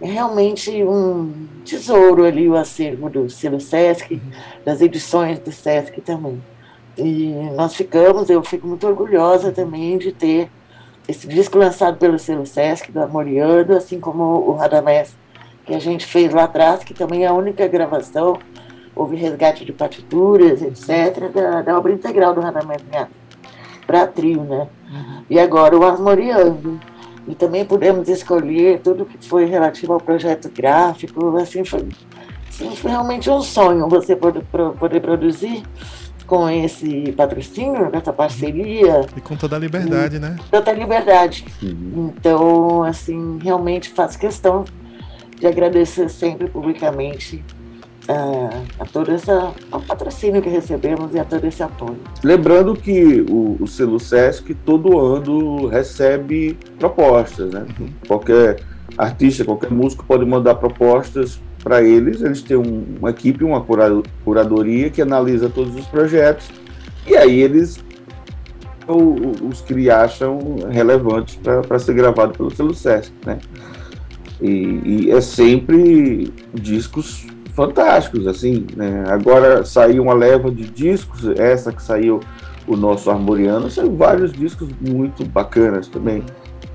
é 0.00 0.06
realmente 0.06 0.82
um 0.84 1.32
tesouro 1.64 2.24
ali 2.24 2.48
o 2.48 2.56
acervo 2.56 3.10
do 3.10 3.28
selo 3.28 3.60
Sesc, 3.60 4.14
uhum. 4.14 4.20
das 4.64 4.80
edições 4.80 5.38
do 5.40 5.50
Sesc 5.50 6.00
também. 6.00 6.40
E 6.96 7.32
nós 7.54 7.74
ficamos, 7.74 8.30
eu 8.30 8.42
fico 8.42 8.66
muito 8.66 8.86
orgulhosa 8.86 9.52
também 9.52 9.98
de 9.98 10.12
ter 10.12 10.50
esse 11.06 11.26
disco 11.26 11.58
lançado 11.58 11.96
pelo 11.96 12.18
selo 12.18 12.46
Sesc, 12.46 12.92
do 12.92 13.00
Amoriano, 13.00 13.76
assim 13.76 13.98
como 13.98 14.22
o 14.22 14.54
Radamés, 14.54 15.16
que 15.64 15.74
a 15.74 15.78
gente 15.78 16.04
fez 16.06 16.32
lá 16.32 16.44
atrás, 16.44 16.84
que 16.84 16.94
também 16.94 17.24
é 17.24 17.28
a 17.28 17.32
única 17.32 17.66
gravação, 17.66 18.38
houve 18.94 19.16
resgate 19.16 19.64
de 19.64 19.72
partituras, 19.72 20.60
etc., 20.62 21.30
da, 21.32 21.62
da 21.62 21.78
obra 21.78 21.92
integral 21.92 22.34
do 22.34 22.40
Radamés 22.40 22.82
para 23.86 24.06
trio, 24.06 24.42
né? 24.42 24.68
Uhum. 24.90 25.22
E 25.30 25.38
agora 25.38 25.76
o 25.76 25.84
Armoriano 25.84 26.78
e 27.28 27.34
também 27.34 27.64
pudemos 27.64 28.08
escolher 28.08 28.80
tudo 28.80 29.04
que 29.04 29.18
foi 29.28 29.44
relativo 29.44 29.92
ao 29.92 30.00
projeto 30.00 30.50
gráfico. 30.50 31.36
Assim, 31.36 31.62
foi, 31.62 31.86
assim, 32.48 32.74
foi 32.74 32.90
realmente 32.90 33.28
um 33.28 33.42
sonho 33.42 33.86
você 33.86 34.16
poder, 34.16 34.42
poder 34.78 35.00
produzir 35.00 35.62
com 36.26 36.48
esse 36.48 37.12
patrocínio, 37.12 37.90
com 37.90 37.96
essa 37.96 38.12
parceria. 38.12 39.06
E 39.14 39.20
com 39.20 39.36
toda 39.36 39.56
a 39.56 39.58
liberdade, 39.58 40.16
e, 40.16 40.18
né? 40.18 40.36
Toda 40.50 40.70
a 40.70 40.74
liberdade. 40.74 41.44
Uhum. 41.62 42.12
Então, 42.16 42.82
assim, 42.82 43.38
realmente 43.42 43.90
faço 43.90 44.18
questão 44.18 44.64
de 45.38 45.46
agradecer 45.46 46.08
sempre 46.08 46.48
publicamente 46.48 47.44
a, 48.08 48.82
a 48.82 48.86
todo 48.86 49.12
esse 49.12 49.30
ao 49.30 49.80
patrocínio 49.86 50.40
que 50.40 50.48
recebemos 50.48 51.14
e 51.14 51.18
a 51.18 51.24
todo 51.24 51.44
esse 51.46 51.62
apoio. 51.62 51.98
Lembrando 52.24 52.74
que 52.74 53.24
o, 53.28 53.56
o 53.60 53.66
selo 53.66 54.00
Sesc 54.00 54.54
todo 54.54 54.98
ano 54.98 55.66
recebe 55.66 56.58
propostas, 56.78 57.52
né? 57.52 57.66
Uhum. 57.78 57.88
Qualquer 58.06 58.60
artista, 58.96 59.44
qualquer 59.44 59.70
músico 59.70 60.04
pode 60.06 60.24
mandar 60.24 60.54
propostas 60.54 61.40
para 61.62 61.82
eles. 61.82 62.22
Eles 62.22 62.42
têm 62.42 62.56
um, 62.56 62.84
uma 62.98 63.10
equipe, 63.10 63.44
uma 63.44 63.64
curadoria 64.24 64.90
que 64.90 65.02
analisa 65.02 65.48
todos 65.48 65.76
os 65.76 65.86
projetos 65.86 66.48
e 67.06 67.16
aí 67.16 67.40
eles 67.40 67.78
os 68.90 69.60
que 69.60 69.90
acham 69.90 70.38
relevantes 70.70 71.36
para 71.36 71.78
ser 71.78 71.92
gravado 71.92 72.32
pelo 72.32 72.50
selo 72.50 72.74
Sesc, 72.74 73.12
né? 73.24 73.38
E, 74.40 74.80
e, 74.84 75.10
é 75.10 75.20
sempre 75.20 76.32
discos 76.54 77.26
fantásticos, 77.58 78.24
assim, 78.28 78.64
né? 78.76 79.02
Agora 79.08 79.64
saiu 79.64 80.04
uma 80.04 80.14
leva 80.14 80.48
de 80.48 80.62
discos, 80.62 81.26
essa 81.36 81.72
que 81.72 81.82
saiu 81.82 82.20
o 82.68 82.76
nosso 82.76 83.10
Armoriano, 83.10 83.68
saiu 83.68 83.96
vários 83.96 84.32
discos 84.32 84.68
muito 84.80 85.24
bacanas 85.24 85.88
também. 85.88 86.22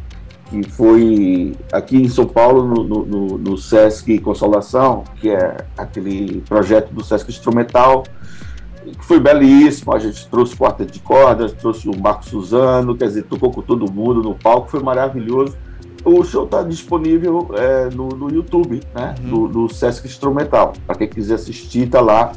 Que 0.50 0.70
foi 0.70 1.56
aqui 1.72 1.96
em 1.96 2.10
São 2.10 2.26
Paulo, 2.26 2.68
no, 2.68 3.06
no, 3.06 3.38
no 3.38 3.58
Sesc 3.58 4.20
Consolação, 4.20 5.06
que 5.22 5.30
é 5.30 5.66
aquele 5.78 6.42
projeto 6.42 6.94
do 6.94 7.02
Sesc 7.06 7.30
Instrumental. 7.30 8.04
foi 9.00 9.18
belíssimo. 9.18 9.94
A 9.94 10.00
gente 10.00 10.28
trouxe 10.28 10.58
quarteto 10.58 10.92
de 10.92 11.00
cordas, 11.00 11.54
trouxe 11.54 11.88
o 11.88 11.98
Marco 11.98 12.26
Suzano, 12.26 12.98
quer 12.98 13.06
dizer, 13.06 13.24
tocou 13.24 13.50
com 13.50 13.62
todo 13.62 13.90
mundo 13.90 14.22
no 14.22 14.36
palco, 14.36 14.70
foi 14.70 14.84
maravilhoso. 14.84 15.56
O 16.04 16.22
show 16.26 16.44
está 16.44 16.64
disponível 16.64 17.50
é, 17.54 17.90
no, 17.96 18.10
no, 18.10 18.30
YouTube, 18.30 18.82
né? 18.94 19.16
Uhum. 19.24 19.48
Do, 19.48 19.68
do 19.68 19.74
Sesc 19.74 20.06
Instrumental. 20.06 20.74
Para 20.86 20.98
quem 20.98 21.08
quiser 21.08 21.36
assistir, 21.36 21.88
tá 21.88 22.02
lá 22.02 22.34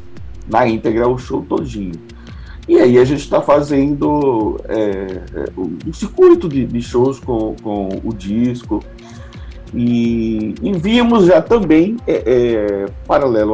na 0.47 0.65
íntegra 0.65 1.05
o 1.05 1.17
show 1.17 1.41
todinho. 1.41 1.99
E 2.67 2.79
aí 2.79 2.97
a 2.97 3.05
gente 3.05 3.19
está 3.19 3.41
fazendo 3.41 4.59
é, 4.67 5.21
é, 5.35 5.45
um 5.57 5.93
circuito 5.93 6.49
de, 6.49 6.65
de, 6.65 6.81
shows 6.81 7.19
com, 7.19 7.55
com 7.61 7.89
o 8.03 8.13
disco. 8.13 8.83
E, 9.73 10.55
e 10.61 10.73
vimos 10.73 11.25
já 11.25 11.41
também, 11.41 11.97
é, 12.07 12.23
é 12.25 12.85
paralelo 13.05 13.53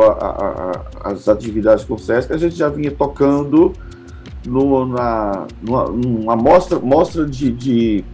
às 1.04 1.28
atividades 1.28 1.84
com 1.84 1.96
o 1.96 2.00
Sesc, 2.00 2.32
a 2.32 2.38
gente 2.38 2.56
já 2.56 2.70
vinha 2.70 2.92
tocando 2.92 3.74
no, 4.46 4.86
na, 4.86 5.48
numa, 5.62 5.86
numa 5.86 6.36
mostra, 6.36 6.80
mostra 6.80 7.26
de, 7.26 7.52
de 7.52 8.06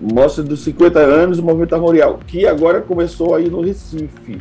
mostra 0.00 0.42
dos 0.42 0.60
50 0.60 0.98
anos 0.98 1.36
do 1.38 1.42
movimento 1.42 1.74
armorial, 1.74 2.20
que 2.26 2.46
agora 2.46 2.80
começou 2.80 3.34
aí 3.34 3.50
no 3.50 3.60
Recife. 3.60 4.40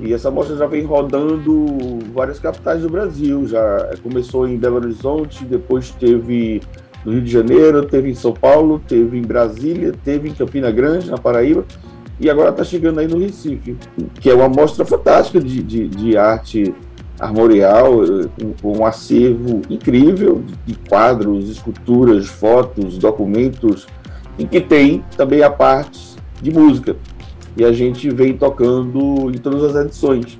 E 0.00 0.12
essa 0.12 0.30
mostra 0.30 0.56
já 0.56 0.66
vem 0.66 0.84
rodando 0.84 1.66
várias 2.12 2.38
capitais 2.38 2.82
do 2.82 2.90
Brasil. 2.90 3.46
Já 3.46 3.90
começou 4.02 4.48
em 4.48 4.56
Belo 4.56 4.76
Horizonte, 4.76 5.44
depois 5.44 5.90
teve 5.90 6.60
no 7.04 7.12
Rio 7.12 7.22
de 7.22 7.30
Janeiro, 7.30 7.84
teve 7.84 8.10
em 8.10 8.14
São 8.14 8.32
Paulo, 8.32 8.80
teve 8.86 9.18
em 9.18 9.22
Brasília, 9.22 9.92
teve 10.04 10.28
em 10.28 10.34
Campina 10.34 10.70
Grande, 10.70 11.10
na 11.10 11.18
Paraíba, 11.18 11.64
e 12.20 12.30
agora 12.30 12.50
está 12.50 12.62
chegando 12.62 13.00
aí 13.00 13.08
no 13.08 13.18
Recife, 13.18 13.76
que 14.20 14.30
é 14.30 14.34
uma 14.34 14.48
mostra 14.48 14.84
fantástica 14.84 15.40
de, 15.40 15.62
de, 15.62 15.88
de 15.88 16.16
arte 16.16 16.72
armorial, 17.18 17.92
com 18.60 18.78
um 18.78 18.86
acervo 18.86 19.62
incrível 19.68 20.42
de 20.66 20.74
quadros, 20.88 21.48
esculturas, 21.50 22.26
fotos, 22.26 22.98
documentos, 22.98 23.86
e 24.38 24.46
que 24.46 24.60
tem 24.60 25.04
também 25.16 25.42
a 25.42 25.50
parte 25.50 26.16
de 26.40 26.50
música 26.50 26.96
e 27.56 27.64
a 27.64 27.72
gente 27.72 28.08
vem 28.10 28.36
tocando 28.36 29.30
em 29.30 29.38
todas 29.38 29.74
as 29.74 29.86
edições. 29.86 30.38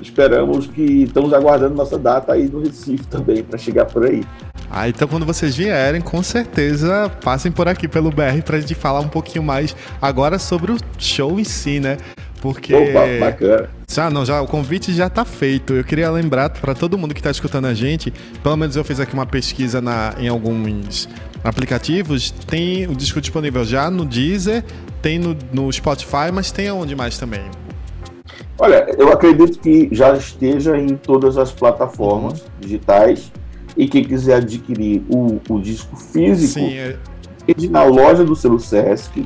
Esperamos 0.00 0.66
que 0.66 1.04
estamos 1.04 1.32
aguardando 1.32 1.74
nossa 1.74 1.98
data 1.98 2.32
aí 2.32 2.48
no 2.48 2.60
Recife 2.60 3.06
também 3.06 3.42
para 3.42 3.58
chegar 3.58 3.86
por 3.86 4.04
aí. 4.04 4.22
Ah, 4.70 4.88
então 4.88 5.08
quando 5.08 5.24
vocês 5.24 5.56
vierem, 5.56 6.00
com 6.00 6.22
certeza 6.22 7.10
passem 7.22 7.50
por 7.50 7.66
aqui 7.68 7.88
pelo 7.88 8.10
BR 8.10 8.42
para 8.44 8.58
a 8.58 8.60
gente 8.60 8.74
falar 8.74 9.00
um 9.00 9.08
pouquinho 9.08 9.42
mais 9.42 9.74
agora 10.00 10.38
sobre 10.38 10.72
o 10.72 10.76
show 10.98 11.40
em 11.40 11.44
si, 11.44 11.80
né? 11.80 11.96
Porque. 12.40 12.74
Opa, 12.74 13.06
bacana. 13.18 13.70
Já, 13.90 14.10
não, 14.10 14.24
já, 14.24 14.40
o 14.40 14.46
convite 14.46 14.92
já 14.92 15.06
está 15.06 15.24
feito. 15.24 15.72
Eu 15.72 15.82
queria 15.82 16.10
lembrar 16.10 16.50
para 16.50 16.74
todo 16.74 16.98
mundo 16.98 17.14
que 17.14 17.20
está 17.20 17.30
escutando 17.30 17.66
a 17.66 17.74
gente, 17.74 18.12
pelo 18.42 18.56
menos 18.56 18.76
eu 18.76 18.84
fiz 18.84 19.00
aqui 19.00 19.14
uma 19.14 19.26
pesquisa 19.26 19.80
na, 19.80 20.14
em 20.18 20.28
alguns 20.28 21.08
aplicativos, 21.42 22.30
tem 22.30 22.86
o 22.86 22.94
disco 22.94 23.20
disponível 23.20 23.64
já 23.64 23.90
no 23.90 24.04
Deezer, 24.04 24.64
tem 25.00 25.18
no, 25.18 25.36
no 25.52 25.72
Spotify, 25.72 26.30
mas 26.32 26.50
tem 26.50 26.68
aonde 26.68 26.94
mais 26.94 27.18
também? 27.18 27.42
Olha, 28.58 28.92
eu 28.98 29.12
acredito 29.12 29.58
que 29.60 29.88
já 29.92 30.14
esteja 30.14 30.76
em 30.76 30.88
todas 30.96 31.38
as 31.38 31.52
plataformas 31.52 32.40
uhum. 32.40 32.48
digitais 32.60 33.30
e 33.76 33.86
quem 33.86 34.02
quiser 34.02 34.36
adquirir 34.36 35.02
o, 35.08 35.40
o 35.48 35.60
disco 35.60 35.96
físico 35.96 36.58
Sim, 36.58 36.76
é... 36.76 36.96
na 37.70 37.84
loja 37.84 38.24
do 38.24 38.34
Selo 38.34 38.58
Sesc. 38.58 39.24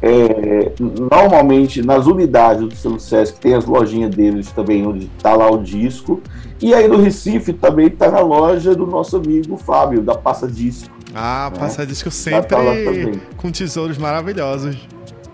É, 0.00 0.72
normalmente 0.78 1.82
nas 1.82 2.06
unidades 2.06 2.68
do 2.68 2.76
Selo 2.76 3.00
Sesc 3.00 3.40
tem 3.40 3.54
as 3.54 3.64
lojinhas 3.64 4.14
deles 4.14 4.52
também 4.52 4.86
onde 4.86 5.10
está 5.16 5.34
lá 5.34 5.50
o 5.50 5.60
disco. 5.60 6.22
E 6.62 6.72
aí 6.72 6.86
no 6.86 6.98
Recife 6.98 7.52
também 7.52 7.88
está 7.88 8.10
na 8.10 8.20
loja 8.20 8.76
do 8.76 8.86
nosso 8.86 9.16
amigo 9.16 9.56
Fábio, 9.56 10.02
da 10.02 10.14
Passa 10.14 10.46
Disco. 10.46 10.96
Ah, 11.12 11.50
né? 11.52 11.58
Passa 11.58 11.84
Disco 11.84 12.10
sempre 12.12 13.20
com 13.36 13.50
tesouros 13.50 13.98
maravilhosos. 13.98 14.76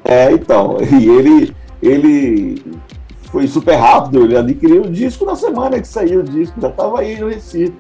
É, 0.05 0.33
então, 0.33 0.77
e 1.01 1.09
ele, 1.09 1.57
ele 1.83 2.63
foi 3.31 3.47
super 3.47 3.77
rápido, 3.77 4.25
ele 4.25 4.37
adquiriu 4.37 4.83
o 4.83 4.91
disco 4.91 5.25
na 5.25 5.35
semana 5.35 5.81
que 5.81 5.89
saiu 5.89 6.21
o 6.21 6.23
disco, 6.23 6.61
já 6.61 6.69
estava 6.69 7.01
aí 7.01 7.19
no 7.19 7.29
Recife. 7.29 7.75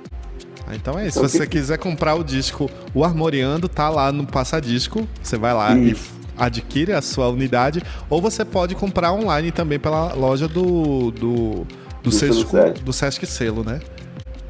Ah, 0.66 0.74
então 0.74 0.98
é 0.98 1.06
isso. 1.06 1.18
Então, 1.18 1.28
Se 1.28 1.38
você 1.38 1.46
que... 1.46 1.58
quiser 1.58 1.78
comprar 1.78 2.14
o 2.14 2.24
disco, 2.24 2.70
o 2.94 3.04
Armoriando 3.04 3.68
tá 3.68 3.88
lá 3.88 4.10
no 4.10 4.26
Passadisco. 4.26 5.06
Você 5.22 5.37
vai 5.37 5.52
lá 5.52 5.76
isso. 5.76 6.10
e 6.18 6.42
adquire 6.42 6.92
a 6.92 7.02
sua 7.02 7.28
unidade. 7.28 7.82
Ou 8.08 8.20
você 8.20 8.44
pode 8.44 8.74
comprar 8.74 9.12
online 9.12 9.52
também 9.52 9.78
pela 9.78 10.14
loja 10.14 10.48
do, 10.48 11.10
do, 11.10 11.66
do, 11.66 11.66
do, 12.04 12.10
Sesc, 12.10 12.82
do 12.82 12.92
Sesc 12.92 13.26
Selo, 13.26 13.62
né? 13.62 13.80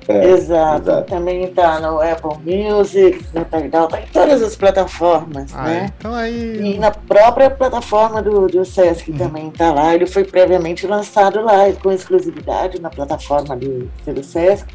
É, 0.09 0.31
exato. 0.31 0.83
exato. 0.83 1.11
Também 1.11 1.45
está 1.45 1.81
no 1.81 2.01
Apple 2.01 2.39
Music, 2.45 3.25
no 3.33 3.45
Tidal, 3.45 3.89
tá 3.89 4.01
em 4.01 4.07
todas 4.07 4.43
as 4.43 4.57
plataformas, 4.57 5.55
ah, 5.55 5.65
né? 5.65 5.93
Então 5.99 6.15
aí... 6.15 6.75
E 6.75 6.79
na 6.79 6.91
própria 6.91 7.51
plataforma 7.51 8.23
do, 8.23 8.47
do 8.47 8.65
Sesc 8.65 9.11
uhum. 9.11 9.19
também 9.19 9.49
está 9.49 9.73
lá. 9.73 9.95
Ele 9.95 10.07
foi 10.07 10.25
previamente 10.25 10.87
lançado 10.87 11.43
lá, 11.43 11.73
com 11.83 11.91
exclusividade 11.91 12.81
na 12.81 12.91
plataforma 12.91 13.57
do, 13.57 13.91
do 14.07 14.23
Sesc, 14.23 14.67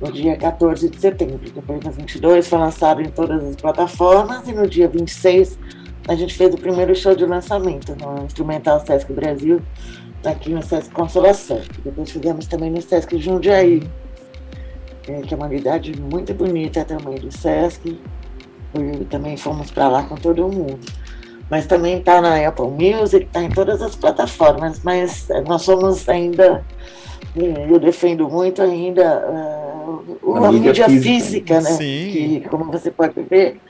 no 0.00 0.12
dia 0.12 0.36
14 0.36 0.88
de 0.88 1.00
setembro. 1.00 1.50
Depois, 1.50 1.82
no 1.84 1.90
22, 1.90 2.46
foi 2.46 2.58
lançado 2.58 3.00
em 3.00 3.08
todas 3.08 3.42
as 3.44 3.56
plataformas 3.56 4.46
e 4.48 4.52
no 4.52 4.66
dia 4.68 4.88
26 4.88 5.58
a 6.08 6.14
gente 6.16 6.34
fez 6.34 6.52
o 6.52 6.58
primeiro 6.58 6.94
show 6.96 7.14
de 7.14 7.24
lançamento 7.24 7.94
no 7.94 8.24
Instrumental 8.24 8.84
Sesc 8.84 9.12
Brasil, 9.12 9.62
aqui 10.24 10.50
no 10.50 10.62
Sesc 10.62 10.90
Consolação. 10.90 11.60
Depois 11.84 12.10
fizemos 12.10 12.46
também 12.46 12.70
no 12.70 12.82
Sesc 12.82 13.16
Jundiaí 13.18 13.82
é, 13.84 14.11
que 15.02 15.34
é 15.34 15.36
uma 15.36 15.46
unidade 15.46 16.00
muito 16.00 16.32
bonita 16.34 16.84
também 16.84 17.16
do 17.16 17.30
Sesc. 17.30 18.00
E 18.74 19.04
também 19.04 19.36
fomos 19.36 19.70
para 19.70 19.88
lá 19.88 20.02
com 20.04 20.14
todo 20.14 20.48
mundo. 20.48 20.80
Mas 21.50 21.66
também 21.66 21.98
está 21.98 22.20
na 22.22 22.48
Apple 22.48 22.68
Music, 22.68 23.26
está 23.26 23.42
em 23.42 23.50
todas 23.50 23.82
as 23.82 23.94
plataformas, 23.94 24.80
mas 24.82 25.28
é, 25.28 25.42
nós 25.42 25.60
somos 25.60 26.08
ainda, 26.08 26.64
eu 27.36 27.78
defendo 27.78 28.26
muito 28.26 28.62
ainda 28.62 29.22
uh, 29.28 30.18
uma 30.22 30.50
mídia, 30.50 30.86
física, 30.88 31.02
física 31.02 31.60
né? 31.60 31.70
Sim. 31.72 32.10
Que, 32.10 32.48
como 32.48 32.72
você 32.72 32.90
pode 32.90 33.20
ver, 33.24 33.60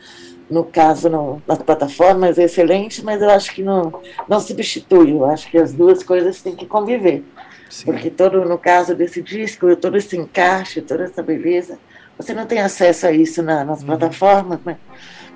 no 0.49 0.63
caso 0.63 1.09
no, 1.09 1.43
nas 1.45 1.59
plataformas 1.59 2.39
é 2.39 2.45
excelente, 2.45 3.05
mas 3.05 3.21
eu 3.21 3.31
acho 3.31 3.53
que 3.53 3.63
não, 3.65 3.93
não 4.29 4.39
substitui. 4.39 5.11
Eu 5.11 5.25
acho 5.25 5.51
que 5.51 5.59
as 5.59 5.73
duas 5.73 6.05
coisas 6.05 6.41
têm 6.41 6.55
que 6.55 6.67
conviver. 6.67 7.25
Sim. 7.73 7.87
Porque 7.87 8.11
todo, 8.11 8.45
no 8.45 8.59
caso 8.59 8.95
desse 8.95 9.23
disco, 9.23 9.75
todo 9.77 9.97
esse 9.97 10.15
encaixe, 10.15 10.83
toda 10.83 11.05
essa 11.05 11.23
beleza, 11.23 11.79
você 12.19 12.35
não 12.35 12.45
tem 12.45 12.61
acesso 12.61 13.07
a 13.07 13.13
isso 13.13 13.43
na, 13.43 13.65
nas 13.65 13.81
uhum. 13.81 13.87
plataformas, 13.87 14.61
né? 14.63 14.77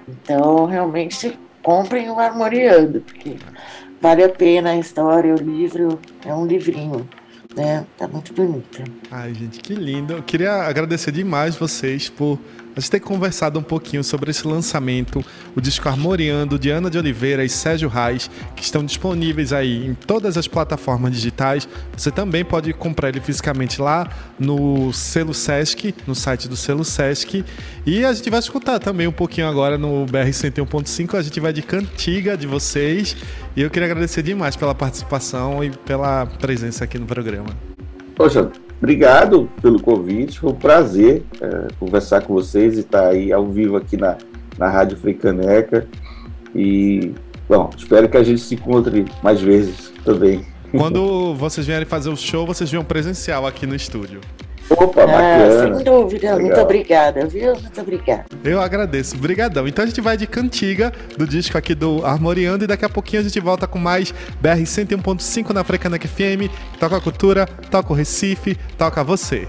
Então, 0.06 0.66
realmente, 0.66 1.36
comprem 1.62 2.10
o 2.10 2.20
Armoriando, 2.20 3.00
porque 3.00 3.36
vale 4.02 4.22
a 4.22 4.28
pena 4.28 4.72
a 4.72 4.76
história, 4.76 5.34
o 5.34 5.38
livro, 5.38 5.98
é 6.26 6.34
um 6.34 6.46
livrinho. 6.46 7.08
Né? 7.56 7.86
Tá 7.96 8.06
muito 8.06 8.34
bonito. 8.34 8.84
Ai, 9.10 9.32
gente, 9.32 9.58
que 9.60 9.74
lindo. 9.74 10.12
Eu 10.12 10.22
queria 10.22 10.52
agradecer 10.52 11.12
demais 11.12 11.56
vocês 11.56 12.10
por 12.10 12.38
a 12.76 12.80
gente 12.80 12.90
tem 12.90 13.00
conversado 13.00 13.58
um 13.58 13.62
pouquinho 13.62 14.04
sobre 14.04 14.30
esse 14.30 14.46
lançamento, 14.46 15.24
o 15.56 15.62
disco 15.62 15.88
Armoriando 15.88 16.58
de 16.58 16.68
Ana 16.68 16.90
de 16.90 16.98
Oliveira 16.98 17.42
e 17.42 17.48
Sérgio 17.48 17.88
Reis, 17.88 18.30
que 18.54 18.62
estão 18.62 18.84
disponíveis 18.84 19.50
aí 19.50 19.86
em 19.86 19.94
todas 19.94 20.36
as 20.36 20.46
plataformas 20.46 21.14
digitais. 21.14 21.66
Você 21.96 22.10
também 22.10 22.44
pode 22.44 22.74
comprar 22.74 23.08
ele 23.08 23.20
fisicamente 23.20 23.80
lá 23.80 24.06
no 24.38 24.92
selo 24.92 25.32
Sesc, 25.32 25.94
no 26.06 26.14
site 26.14 26.48
do 26.48 26.56
selo 26.56 26.84
Sesc. 26.84 27.42
E 27.86 28.04
a 28.04 28.12
gente 28.12 28.28
vai 28.28 28.40
escutar 28.40 28.78
também 28.78 29.06
um 29.06 29.12
pouquinho 29.12 29.48
agora 29.48 29.78
no 29.78 30.04
BR 30.04 30.28
101.5. 30.28 31.14
A 31.14 31.22
gente 31.22 31.40
vai 31.40 31.54
de 31.54 31.62
cantiga 31.62 32.36
de 32.36 32.46
vocês. 32.46 33.16
E 33.56 33.62
eu 33.62 33.70
queria 33.70 33.86
agradecer 33.86 34.22
demais 34.22 34.54
pela 34.54 34.74
participação 34.74 35.64
e 35.64 35.70
pela 35.70 36.26
presença 36.26 36.84
aqui 36.84 36.98
no 36.98 37.06
programa. 37.06 37.56
Poxa, 38.14 38.50
Obrigado 38.78 39.48
pelo 39.62 39.80
convite, 39.80 40.38
foi 40.38 40.50
um 40.50 40.54
prazer 40.54 41.22
é, 41.40 41.68
conversar 41.78 42.22
com 42.22 42.34
vocês 42.34 42.76
e 42.76 42.80
estar 42.80 43.08
aí 43.08 43.32
ao 43.32 43.46
vivo 43.48 43.76
aqui 43.76 43.96
na, 43.96 44.16
na 44.58 44.68
Rádio 44.68 44.96
Fricaneca. 44.98 45.86
E, 46.54 47.12
bom, 47.48 47.70
espero 47.76 48.08
que 48.08 48.16
a 48.16 48.22
gente 48.22 48.40
se 48.40 48.54
encontre 48.54 49.06
mais 49.22 49.40
vezes 49.40 49.92
também. 50.04 50.44
Quando 50.70 51.34
vocês 51.34 51.66
vierem 51.66 51.86
fazer 51.86 52.10
o 52.10 52.16
show, 52.16 52.46
vocês 52.46 52.70
venham 52.70 52.84
presencial 52.84 53.46
aqui 53.46 53.66
no 53.66 53.74
estúdio. 53.74 54.20
Opa, 54.68 55.04
ah, 55.04 55.06
bacana. 55.06 55.76
Sem 55.76 55.84
dúvida, 55.84 56.34
Legal. 56.34 56.40
muito 56.40 56.60
obrigada, 56.60 57.26
viu? 57.26 57.54
Muito 57.54 57.80
obrigada. 57.80 58.24
Eu 58.42 58.60
agradeço, 58.60 59.16
brigadão. 59.16 59.68
Então 59.68 59.84
a 59.84 59.86
gente 59.86 60.00
vai 60.00 60.16
de 60.16 60.26
cantiga 60.26 60.92
do 61.16 61.26
disco 61.26 61.56
aqui 61.56 61.74
do 61.74 62.04
Armoriando 62.04 62.64
e 62.64 62.66
daqui 62.66 62.84
a 62.84 62.88
pouquinho 62.88 63.20
a 63.20 63.24
gente 63.24 63.38
volta 63.38 63.66
com 63.66 63.78
mais 63.78 64.12
BR 64.40 64.60
101.5 64.62 65.50
na 65.50 65.62
Frecanec 65.62 66.06
FM. 66.08 66.50
Toca 66.80 66.96
a 66.96 67.00
cultura, 67.00 67.46
toca 67.70 67.92
o 67.92 67.96
Recife, 67.96 68.56
toca 68.76 69.04
você. 69.04 69.46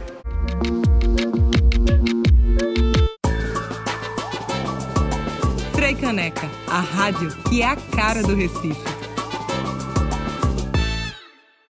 Freicaneca, 5.73 6.47
a 6.67 6.79
rádio 6.79 7.29
que 7.49 7.61
é 7.61 7.65
a 7.65 7.75
cara 7.75 8.21
do 8.21 8.35
Recife. 8.35 8.96